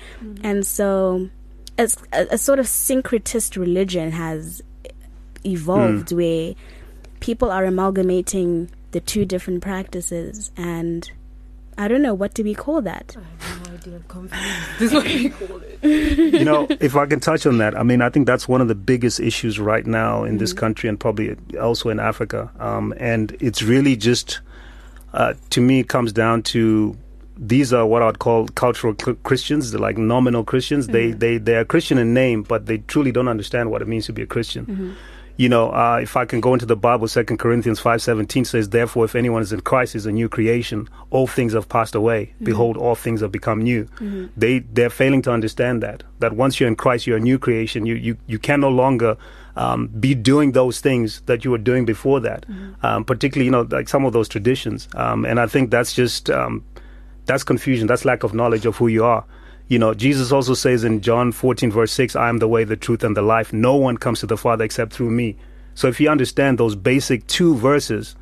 [0.45, 1.29] And so
[1.77, 4.61] as a, a sort of syncretist religion has
[5.45, 6.55] evolved where
[7.19, 11.11] people are amalgamating the two different practices and
[11.77, 13.17] I don't know what do we call that.
[13.87, 14.27] I have no
[14.79, 16.33] This is what we call it.
[16.33, 18.67] you know, if I can touch on that, I mean, I think that's one of
[18.67, 22.51] the biggest issues right now in this country and probably also in Africa.
[22.59, 24.39] Um, and it's really just,
[25.13, 26.97] uh, to me, it comes down to
[27.37, 30.87] these are what I'd call cultural Christians, they're like nominal Christians.
[30.87, 34.05] They, they, they are Christian in name, but they truly don't understand what it means
[34.05, 34.95] to be a Christian.
[35.37, 38.69] You know, uh, if I can go into the Bible, Second Corinthians five seventeen says,
[38.69, 40.87] "Therefore, if anyone is in Christ, is a new creation.
[41.09, 42.33] All things have passed away.
[42.41, 43.87] Behold, all things have become new."
[44.37, 47.85] They they're failing to understand that that once you're in Christ, you're a new creation.
[47.85, 49.17] You you you can no longer
[49.57, 52.45] um, be doing those things that you were doing before that.
[52.81, 54.87] Um, particularly, you know, like some of those traditions.
[54.95, 56.63] Um, and I think that's just um,
[57.25, 57.87] that's confusion.
[57.87, 59.25] That's lack of knowledge of who you are.
[59.67, 62.75] You know, Jesus also says in John 14, verse 6, I am the way, the
[62.75, 63.51] truth, and the life.
[63.51, 65.37] No one comes to the Father except through me.
[65.73, 68.15] So if you understand those basic two verses,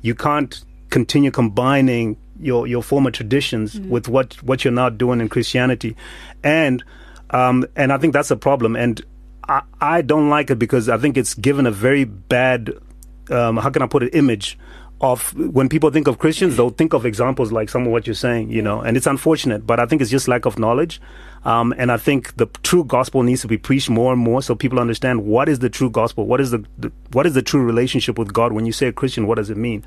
[0.00, 5.28] you can't continue combining your, your former traditions with what, what you're now doing in
[5.28, 5.96] Christianity.
[6.42, 6.82] And,
[7.30, 8.74] um, and I think that's a problem.
[8.74, 9.04] And
[9.48, 12.72] I, I don't like it because I think it's given a very bad,
[13.30, 14.58] um, how can I put it, image
[15.00, 18.14] of when people think of Christians, they'll think of examples like some of what you're
[18.14, 21.00] saying, you know, and it's unfortunate, but I think it's just lack of knowledge.
[21.44, 24.54] Um, and I think the true gospel needs to be preached more and more so
[24.54, 27.62] people understand what is the true gospel, what is the, the what is the true
[27.62, 28.52] relationship with God.
[28.52, 29.84] When you say a Christian, what does it mean?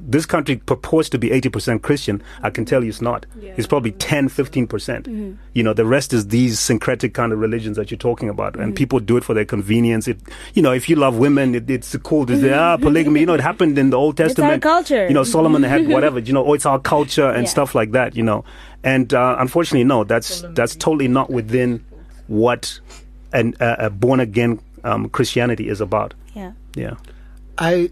[0.00, 2.22] This country purports to be 80% Christian.
[2.42, 3.26] I can tell you it's not.
[3.40, 4.68] It's probably 10, 15%.
[4.68, 8.56] percent You know, the rest is these syncretic kind of religions that you're talking about.
[8.56, 10.08] And people do it for their convenience.
[10.08, 10.18] It,
[10.54, 13.20] you know, if you love women, it, it's cool to say, ah, polygamy.
[13.20, 14.62] You know, it happened in the Old Testament.
[14.62, 14.88] It's our Testament.
[14.88, 15.08] culture.
[15.08, 17.50] You know, Solomon had whatever, you know, oh, it's our culture and Yeah.
[17.50, 18.44] stuff like that, you know.
[18.84, 21.84] And uh, unfortunately, no, that's that's totally not within
[22.28, 22.78] what
[23.32, 26.14] an, uh, a born again um, Christianity is about.
[26.34, 26.52] Yeah.
[26.76, 26.94] Yeah.
[27.58, 27.90] I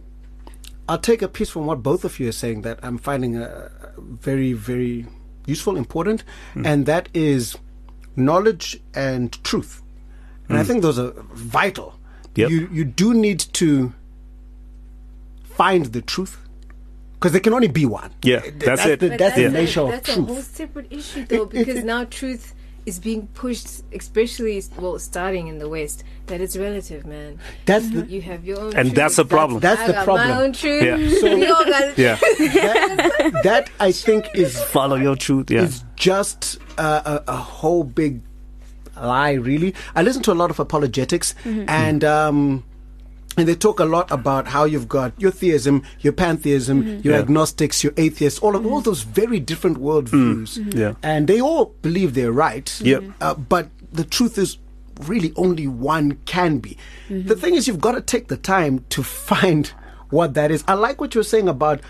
[0.89, 3.69] I'll take a piece from what both of you are saying that I'm finding uh,
[3.99, 5.07] very very
[5.47, 7.57] useful, important, and that is
[8.17, 9.83] knowledge and truth.
[10.49, 11.99] And I think those are vital.
[12.37, 12.51] Yep.
[12.51, 13.93] You you do need to
[15.45, 16.39] find the truth
[17.15, 18.13] because there can only be one.
[18.23, 19.01] Yeah, Th- that's it.
[19.01, 20.27] The, But that's the a- nature of that's a truth.
[20.29, 22.55] whole separate issue, though, it- because it- now truth
[22.87, 27.39] is being pushed, especially well, starting in the West, that it's relative, man.
[27.67, 28.95] That's the, You have your own, And truth.
[28.95, 29.61] that's the problem.
[29.61, 30.29] that's I the problem.
[30.29, 30.83] My own truth.
[30.85, 31.19] Yeah.
[31.21, 32.15] So- we all got Yeah.
[32.15, 35.51] that, that I think is Follow your truth.
[35.51, 35.63] Yeah.
[35.63, 38.23] is just uh, a, a whole big
[38.97, 39.75] lie, really.
[39.95, 42.65] I listen to a lot of apologetics, and um,
[43.37, 47.01] and they talk a lot about how you've got your theism, your pantheism, mm-hmm.
[47.03, 47.21] your Yeah.
[47.21, 48.91] agnostics, your atheists, all of all mm-hmm.
[48.91, 50.79] those very different worldviews, mm-hmm.
[50.79, 50.95] Yeah.
[51.03, 52.69] and they all believe they're right.
[52.81, 53.05] Yep.
[53.21, 54.59] Uh, but the truth is.
[55.05, 56.79] Really, only one can be.
[57.11, 59.71] The thing is, you've got to take the time to find
[60.09, 60.65] what that is.
[60.67, 61.81] I like what you're saying about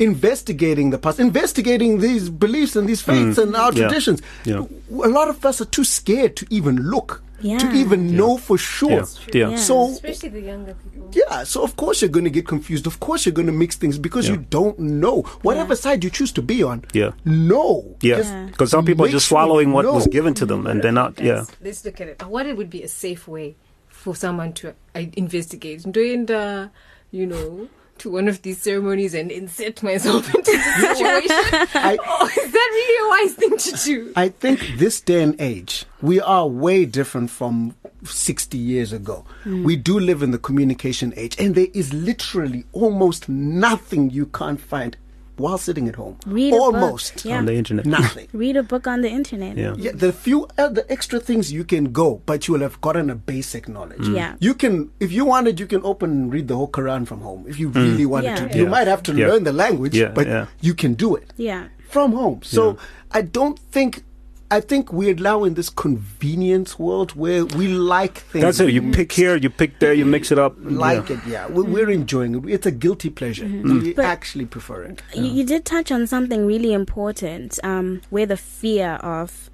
[0.00, 3.42] investigating the past, investigating these beliefs and these faiths mm.
[3.44, 3.76] and our Mm.
[3.76, 3.82] Yeah.
[3.88, 4.22] traditions.
[4.44, 4.64] Yeah.
[4.90, 7.74] A lot of us are too scared to even look, to Yeah.
[7.74, 8.90] even know for sure.
[8.90, 9.04] Yeah.
[9.32, 9.48] Yeah.
[9.50, 9.56] Yeah.
[9.56, 11.10] So, especially the younger people.
[11.12, 12.86] yeah, so of course you're going to get confused.
[12.86, 14.34] Of course you're going to mix things because Yeah.
[14.34, 15.22] you don't know.
[15.42, 17.12] Whatever side you choose to be on, Yeah.
[17.24, 17.96] no.
[18.00, 18.16] Yeah.
[18.18, 20.92] Just Because some people are just sure swallowing what was given to them and they're
[20.92, 21.20] not.
[21.20, 21.44] Yeah.
[21.62, 22.22] Let's look at it.
[22.26, 23.54] What it would be a safe way
[23.88, 25.90] for someone to uh, investigate?
[25.92, 26.70] Doing the,
[27.10, 27.68] you know,
[28.00, 30.58] to one of these ceremonies and insert myself into the
[30.94, 31.68] situation.
[31.74, 34.12] I- oh, is that really a wise thing to do?
[34.16, 39.24] I think this day and age, we are way different from 60 years ago.
[39.42, 39.64] Hmm.
[39.64, 44.60] We do live in the communication age, and there is literally almost nothing you can't
[44.60, 44.96] find
[45.38, 46.16] while sitting at home.
[46.26, 46.60] Read a book.
[46.74, 47.38] almost Yeah.
[47.38, 47.86] On the internet.
[47.98, 48.28] nothing.
[48.32, 49.56] Read a book on the internet.
[49.56, 49.74] Yeah.
[49.78, 53.14] Yeah, the few other extra things you can go, but you will have gotten a
[53.14, 54.00] basic knowledge.
[54.00, 54.16] Mm.
[54.16, 54.34] Yeah.
[54.40, 57.44] You can, if you wanted, you can open and read the whole Quran from home.
[57.48, 58.48] If you really wanted Yeah.
[58.48, 58.68] to, you Mm.
[58.68, 58.70] Yeah.
[58.70, 59.28] might have to Yeah.
[59.28, 60.46] learn the language, Yeah, but yeah.
[60.60, 61.68] you can do it Yeah.
[61.88, 62.40] from home.
[62.42, 62.76] So
[63.12, 64.04] I don't think.
[64.50, 68.42] I think we're now in this convenience world where we like things.
[68.44, 68.70] That's it.
[68.70, 70.56] You pick here, you pick there, you mix it up.
[70.58, 71.16] like yeah.
[71.16, 71.46] it, yeah.
[71.48, 72.50] We- We're enjoying it.
[72.50, 73.46] It's a guilty pleasure.
[73.46, 75.02] We But- actually prefer it.
[75.14, 79.50] You, you did touch on something really important, um, where the fear of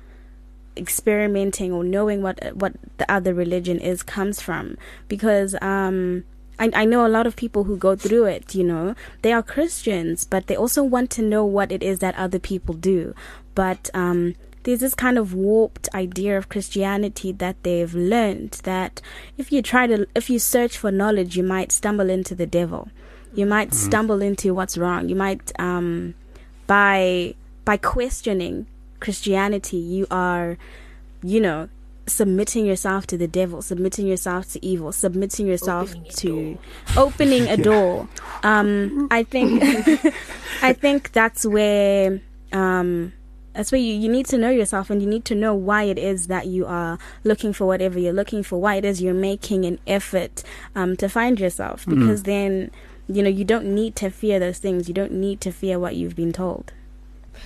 [0.77, 4.77] experimenting or knowing what what the other religion is comes from.
[5.09, 6.25] Because um,
[6.59, 8.55] I, I know a lot of people who go through it.
[8.55, 12.15] You know, they are Christians, but they also want to know what it is that
[12.15, 13.13] other people do.
[13.57, 19.01] But um, there's this kind of warped idea of Christianity that they've learned that
[19.39, 22.89] if you try to if you search for knowledge, you might stumble into the devil.
[23.35, 25.09] You might stumble into what's wrong.
[25.09, 26.15] You might um
[26.67, 28.67] by by questioning
[29.01, 30.57] christianity you are
[31.23, 31.69] you know
[32.07, 36.59] submitting yourself to the devil submitting yourself to evil submitting yourself Opening to
[36.97, 38.09] opening a door.
[38.43, 39.63] Um i think
[40.63, 42.21] i think that's where
[42.53, 43.13] um
[43.55, 45.99] that's where you, you need to know yourself and you need to know why it
[45.99, 49.65] is that you are looking for whatever you're looking for, why it is you're making
[49.65, 50.43] an effort
[50.75, 51.87] um, to find yourself.
[51.87, 52.71] Because then,
[53.09, 54.89] you know, you don't need to fear those things.
[54.89, 56.73] You don't need to fear what you've been told.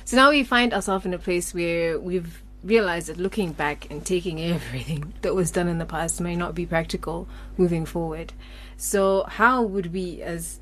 [0.05, 4.05] So now we find ourselves in a place where we've realized that looking back and
[4.05, 8.33] taking everything that was done in the past may not be practical moving forward.
[8.77, 10.61] So, how would we, as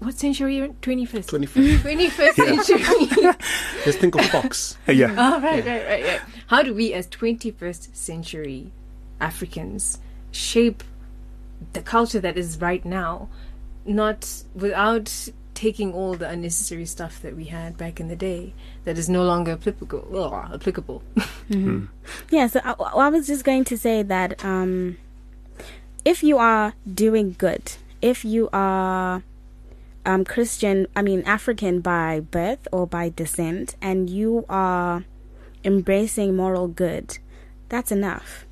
[0.00, 0.74] what century are you in?
[0.74, 1.46] 21st.
[1.46, 1.76] 21st.
[1.78, 3.32] 21st century.
[3.84, 4.76] Just think of Fox.
[4.88, 5.14] Uh, yeah.
[5.16, 6.20] Oh, right, right, right, right.
[6.46, 8.72] How do we, as 21st century
[9.20, 10.00] Africans,
[10.32, 10.82] shape
[11.74, 13.28] the culture that is right now,
[13.84, 18.96] not without taking all the unnecessary stuff that we had back in the day that
[18.96, 20.16] is no longer applicable?
[20.16, 21.02] ugh, applicable.
[21.50, 21.78] Mm-hmm.
[21.78, 21.84] Hmm.
[22.30, 24.98] Yeah, so I, I was just going to say that um,
[26.04, 29.24] if you are doing good, if you are
[30.06, 35.04] um, Christian, I mean African by birth or by descent, and you are
[35.64, 37.18] embracing moral good,
[37.68, 38.46] that's enough.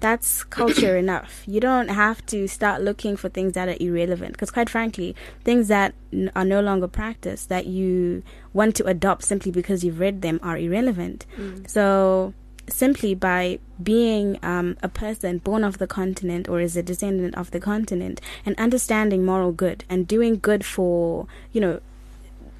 [0.00, 1.42] That's culture enough.
[1.46, 4.32] You don't have to start looking for things that are irrelevant.
[4.32, 9.24] Because, quite frankly, things that n- are no longer practiced that you want to adopt
[9.24, 11.26] simply because you've read them are irrelevant.
[11.66, 12.34] So,
[12.68, 17.50] simply by being um, a person born of the continent or is a descendant of
[17.50, 21.80] the continent and understanding moral good and doing good for, you know,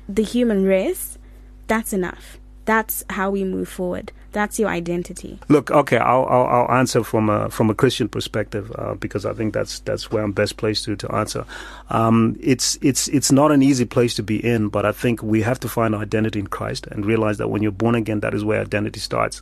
[0.08, 1.18] the human race,
[1.66, 2.38] that's enough.
[2.64, 4.12] That's how we move forward.
[4.32, 5.38] That's your identity.
[5.48, 9.32] Look, okay, I'll, I'll, I'll answer from a from a Christian perspective uh, because I
[9.32, 11.44] think that's that's where I'm best placed to to answer.
[11.90, 15.42] Um, it's it's it's not an easy place to be in, but I think we
[15.42, 18.34] have to find our identity in Christ and realize that when you're born again, that
[18.34, 19.40] is where identity starts.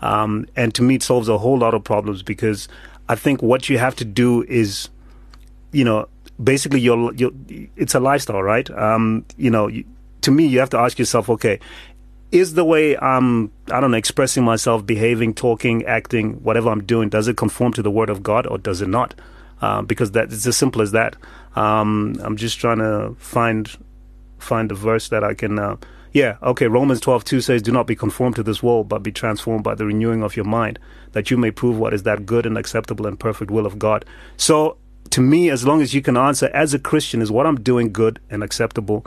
[0.00, 2.68] Um, and to me, it solves a whole lot of problems because
[3.08, 4.88] I think what you have to do is,
[5.72, 6.08] you know,
[6.42, 7.30] basically your your
[7.76, 8.68] it's a lifestyle, right?
[8.70, 9.84] Um, you know, you,
[10.22, 11.58] to me, you have to ask yourself, okay,
[12.30, 17.08] is the way I'm, I don't know, expressing myself, behaving, talking, acting, whatever I'm doing,
[17.08, 19.14] does it conform to the Word of God or does it not?
[19.60, 21.16] Uh, because that it's as simple as that.
[21.56, 23.68] Um, I'm just trying to find
[24.38, 25.58] find a verse that I can.
[25.58, 25.76] Uh,
[26.12, 26.66] yeah, okay.
[26.66, 29.74] Romans twelve two says, "Do not be conformed to this world, but be transformed by
[29.74, 30.78] the renewing of your mind,
[31.12, 34.04] that you may prove what is that good and acceptable and perfect will of God."
[34.36, 34.76] So,
[35.10, 37.92] to me, as long as you can answer as a Christian, is what I'm doing
[37.92, 39.06] good and acceptable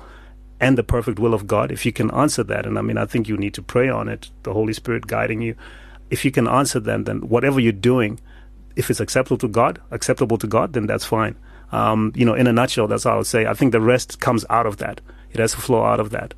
[0.62, 1.72] and the perfect will of God.
[1.72, 4.08] If you can answer that, and I mean, I think you need to pray on
[4.08, 5.56] it, the Holy Spirit guiding you.
[6.12, 8.20] If you can answer that, then whatever you're doing,
[8.76, 11.36] if it's acceptable to God, acceptable to God, then that's fine.
[11.72, 13.46] Um, you know, in a nutshell, that's all I'll say.
[13.48, 15.02] I think the rest comes out of that.
[15.32, 16.34] It has to flow out of that.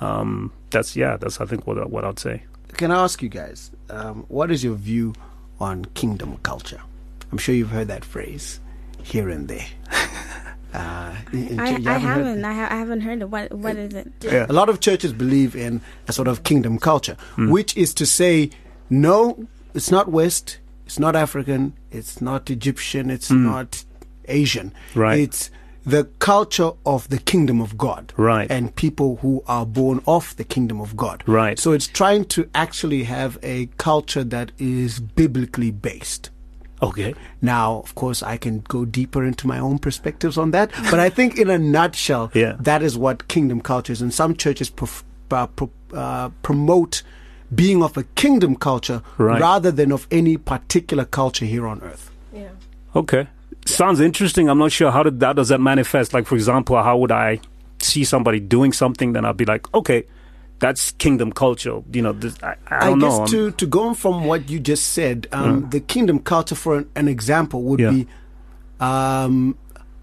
[0.00, 1.16] Um, that's yeah.
[1.16, 2.42] That's I think what I- what I'd say.
[2.74, 5.12] Can I ask you guys, um, what is your view
[5.58, 6.80] on kingdom culture?
[7.32, 8.60] I'm sure you've heard that phrase
[9.02, 9.66] here and there.
[10.72, 12.44] Uh, in- in- I, you I heard- haven't.
[12.44, 13.50] I, ha- I haven't heard of what.
[13.52, 14.12] What is it?
[14.22, 14.46] Yeah.
[14.48, 18.50] A lot of churches believe in a sort of kingdom culture, which is to say,
[18.88, 23.84] no, it's not West, it's not African, it's not Egyptian, it's not
[24.28, 24.72] Asian.
[24.94, 25.18] Right.
[25.18, 25.50] It's
[25.90, 28.12] the culture of the kingdom of God.
[28.16, 28.50] Right.
[28.50, 31.22] And people who are born of the kingdom of God.
[31.26, 31.58] Right.
[31.58, 36.30] So it's trying to actually have a culture that is biblically based.
[36.82, 37.14] Okay.
[37.42, 41.10] Now, of course, I can go deeper into my own perspectives on that, but I
[41.10, 42.56] think in a nutshell, Yeah.
[42.60, 44.00] that is what kingdom culture is.
[44.00, 47.02] And some churches prof- uh, pro- uh, promote
[47.54, 49.40] being of a kingdom culture Right.
[49.40, 52.10] rather than of any particular culture here on earth.
[52.32, 52.48] Yeah.
[52.96, 53.26] Okay.
[53.66, 54.48] Sounds interesting.
[54.48, 56.12] I'm not sure how did that does that manifest.
[56.14, 57.40] Like for example, how would I
[57.78, 59.12] see somebody doing something?
[59.12, 60.04] Then I'd be like, okay,
[60.58, 61.80] that's kingdom culture.
[61.92, 63.18] You know, this, I, I don't guess know.
[63.20, 66.78] I'm- to to go on from what you just said, um, the kingdom culture, for
[66.78, 67.90] an, an example, would Yeah.
[67.90, 68.06] be
[68.80, 69.56] um,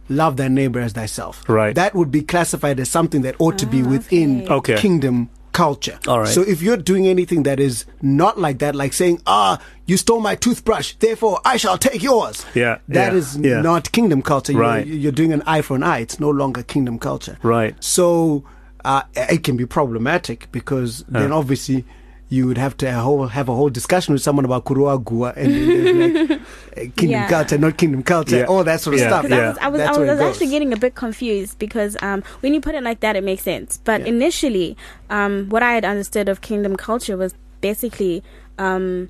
[0.10, 1.43] love thy neighbor as thyself.
[1.49, 1.76] Right.
[1.76, 4.78] That would be classified as something that ought to be within Okay.
[4.78, 5.97] kingdom culture.
[6.08, 6.28] All right.
[6.36, 10.20] So if you're doing anything that is not like that, like saying, "Ah, you stole
[10.30, 13.62] my toothbrush, therefore I shall take yours," Yeah, that yeah, is yeah.
[13.62, 14.53] not kingdom culture.
[14.53, 14.86] You're- Right.
[15.03, 15.99] You're, doing an eye for an eye.
[16.05, 17.38] It's no longer kingdom culture.
[17.41, 17.74] Right.
[17.84, 18.43] So
[18.86, 21.84] uh, it can be problematic because then obviously
[22.30, 25.02] you would have to have a whole, have a whole discussion with someone about Kurova
[25.04, 26.44] Guva and then they'd be like, uh,
[26.98, 27.28] kingdom Yeah.
[27.30, 28.46] culture, not kingdom culture, Yeah.
[28.46, 29.08] all that sort of Yeah.
[29.08, 29.22] stuff.
[29.22, 29.38] 'Cause Yeah.
[29.38, 32.54] I was, I was, That's I was, actually getting a bit confused because um, when
[32.54, 33.80] you put it like that, it makes sense.
[33.84, 34.08] But Yeah.
[34.08, 34.76] initially,
[35.10, 38.24] um, what I had understood of kingdom culture was basically
[38.60, 39.10] um,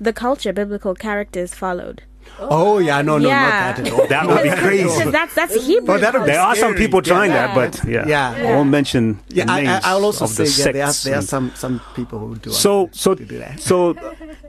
[0.00, 2.02] the culture biblical characters followed.
[2.38, 3.40] Oh yeah, no, no, Yeah.
[3.40, 4.06] not that at all.
[4.08, 5.10] That would be crazy.
[5.10, 5.94] that's that's Hebrew.
[5.94, 7.54] Oh, that would be There are some people trying Yeah.
[7.54, 8.50] that, but yeah, Yeah.
[8.50, 10.84] I won't mention Yeah, the I, I, names I'll also of say the yeah, there
[10.86, 13.58] are there are some some people who do So, so, do that.
[13.60, 13.94] so,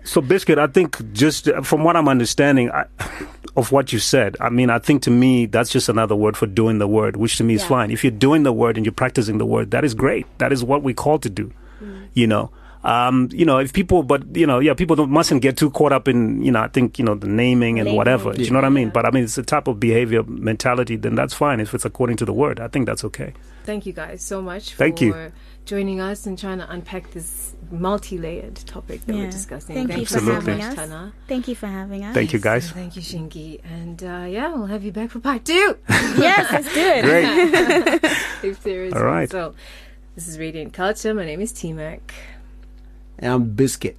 [0.03, 0.57] so, biscuit.
[0.59, 2.86] I think just uh, from what I'm understanding I,
[3.55, 6.45] of what you said, I mean, I think to me that's just another word for
[6.45, 7.89] doing the word, which to me is fine.
[7.91, 10.25] If you're doing the word and you're practicing the word, that is great.
[10.39, 11.51] That is what we call to do.
[12.13, 12.51] You know,
[12.88, 15.91] Um, you know, if people, but you know, yeah, people don't, mustn't get too caught
[15.91, 17.97] up in, you know, I think you know the naming and Labeling.
[17.97, 18.31] whatever.
[18.33, 18.89] Do you know what I mean?
[18.91, 20.95] But I mean, it's a type of behavior mentality.
[20.95, 22.61] Then that's fine if it's according to the word.
[22.61, 23.33] I think that's okay.
[23.65, 25.33] Thank you guys so much for Thank you.
[25.65, 29.23] joining us and trying to unpack this multi-layered topic that Yeah.
[29.25, 29.75] we're discussing.
[29.75, 30.75] Thank you for so having much, us.
[30.75, 31.13] Tana.
[31.27, 32.13] Thank you for having us.
[32.13, 32.71] Thank you, So guys.
[32.71, 33.59] thank you, Shingi.
[33.65, 35.77] And uh, yeah, we'll have you back for part two.
[35.89, 37.01] yes, let's do.
[37.01, 38.03] Great.
[38.49, 39.27] if there is All one.
[39.27, 39.55] So
[40.15, 41.13] this is Radiant Culture.
[41.13, 42.13] My name is T-Mac.
[43.20, 43.97] And I'm Biscuit.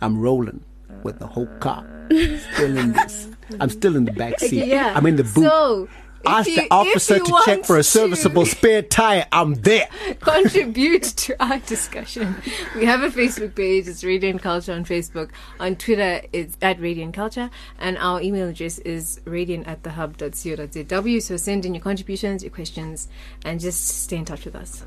[0.00, 0.64] I'm rolling
[1.02, 1.86] with the whole car.
[2.08, 3.28] Still in this.
[3.60, 4.66] I'm still in the back seat.
[4.66, 4.92] Yeah.
[4.96, 5.44] I'm in the boot.
[5.44, 5.88] So
[6.24, 9.26] Ask if the you- officer to check for a serviceable spare tire.
[9.30, 9.88] I'm there.
[10.20, 12.34] contribute to our discussion.
[12.74, 13.86] We have a Facebook page.
[13.86, 15.30] It's Radiant Culture on Facebook.
[15.60, 17.48] On Twitter, it's at Radiant Culture.
[17.78, 21.22] And our email address is radiant at thehub.co.zw.
[21.22, 23.06] So send in your contributions, your questions,
[23.44, 24.84] and just stay in touch with us.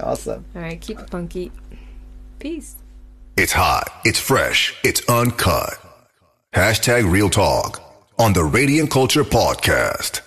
[0.00, 0.44] Awesome.
[0.54, 1.52] All right, keep it funky.
[2.38, 2.76] Peace.
[3.34, 5.78] It's hot, it's fresh, it's uncut.
[6.52, 7.80] Hashtag Real Talk
[8.18, 10.20] on the Radiant Culture Podcast.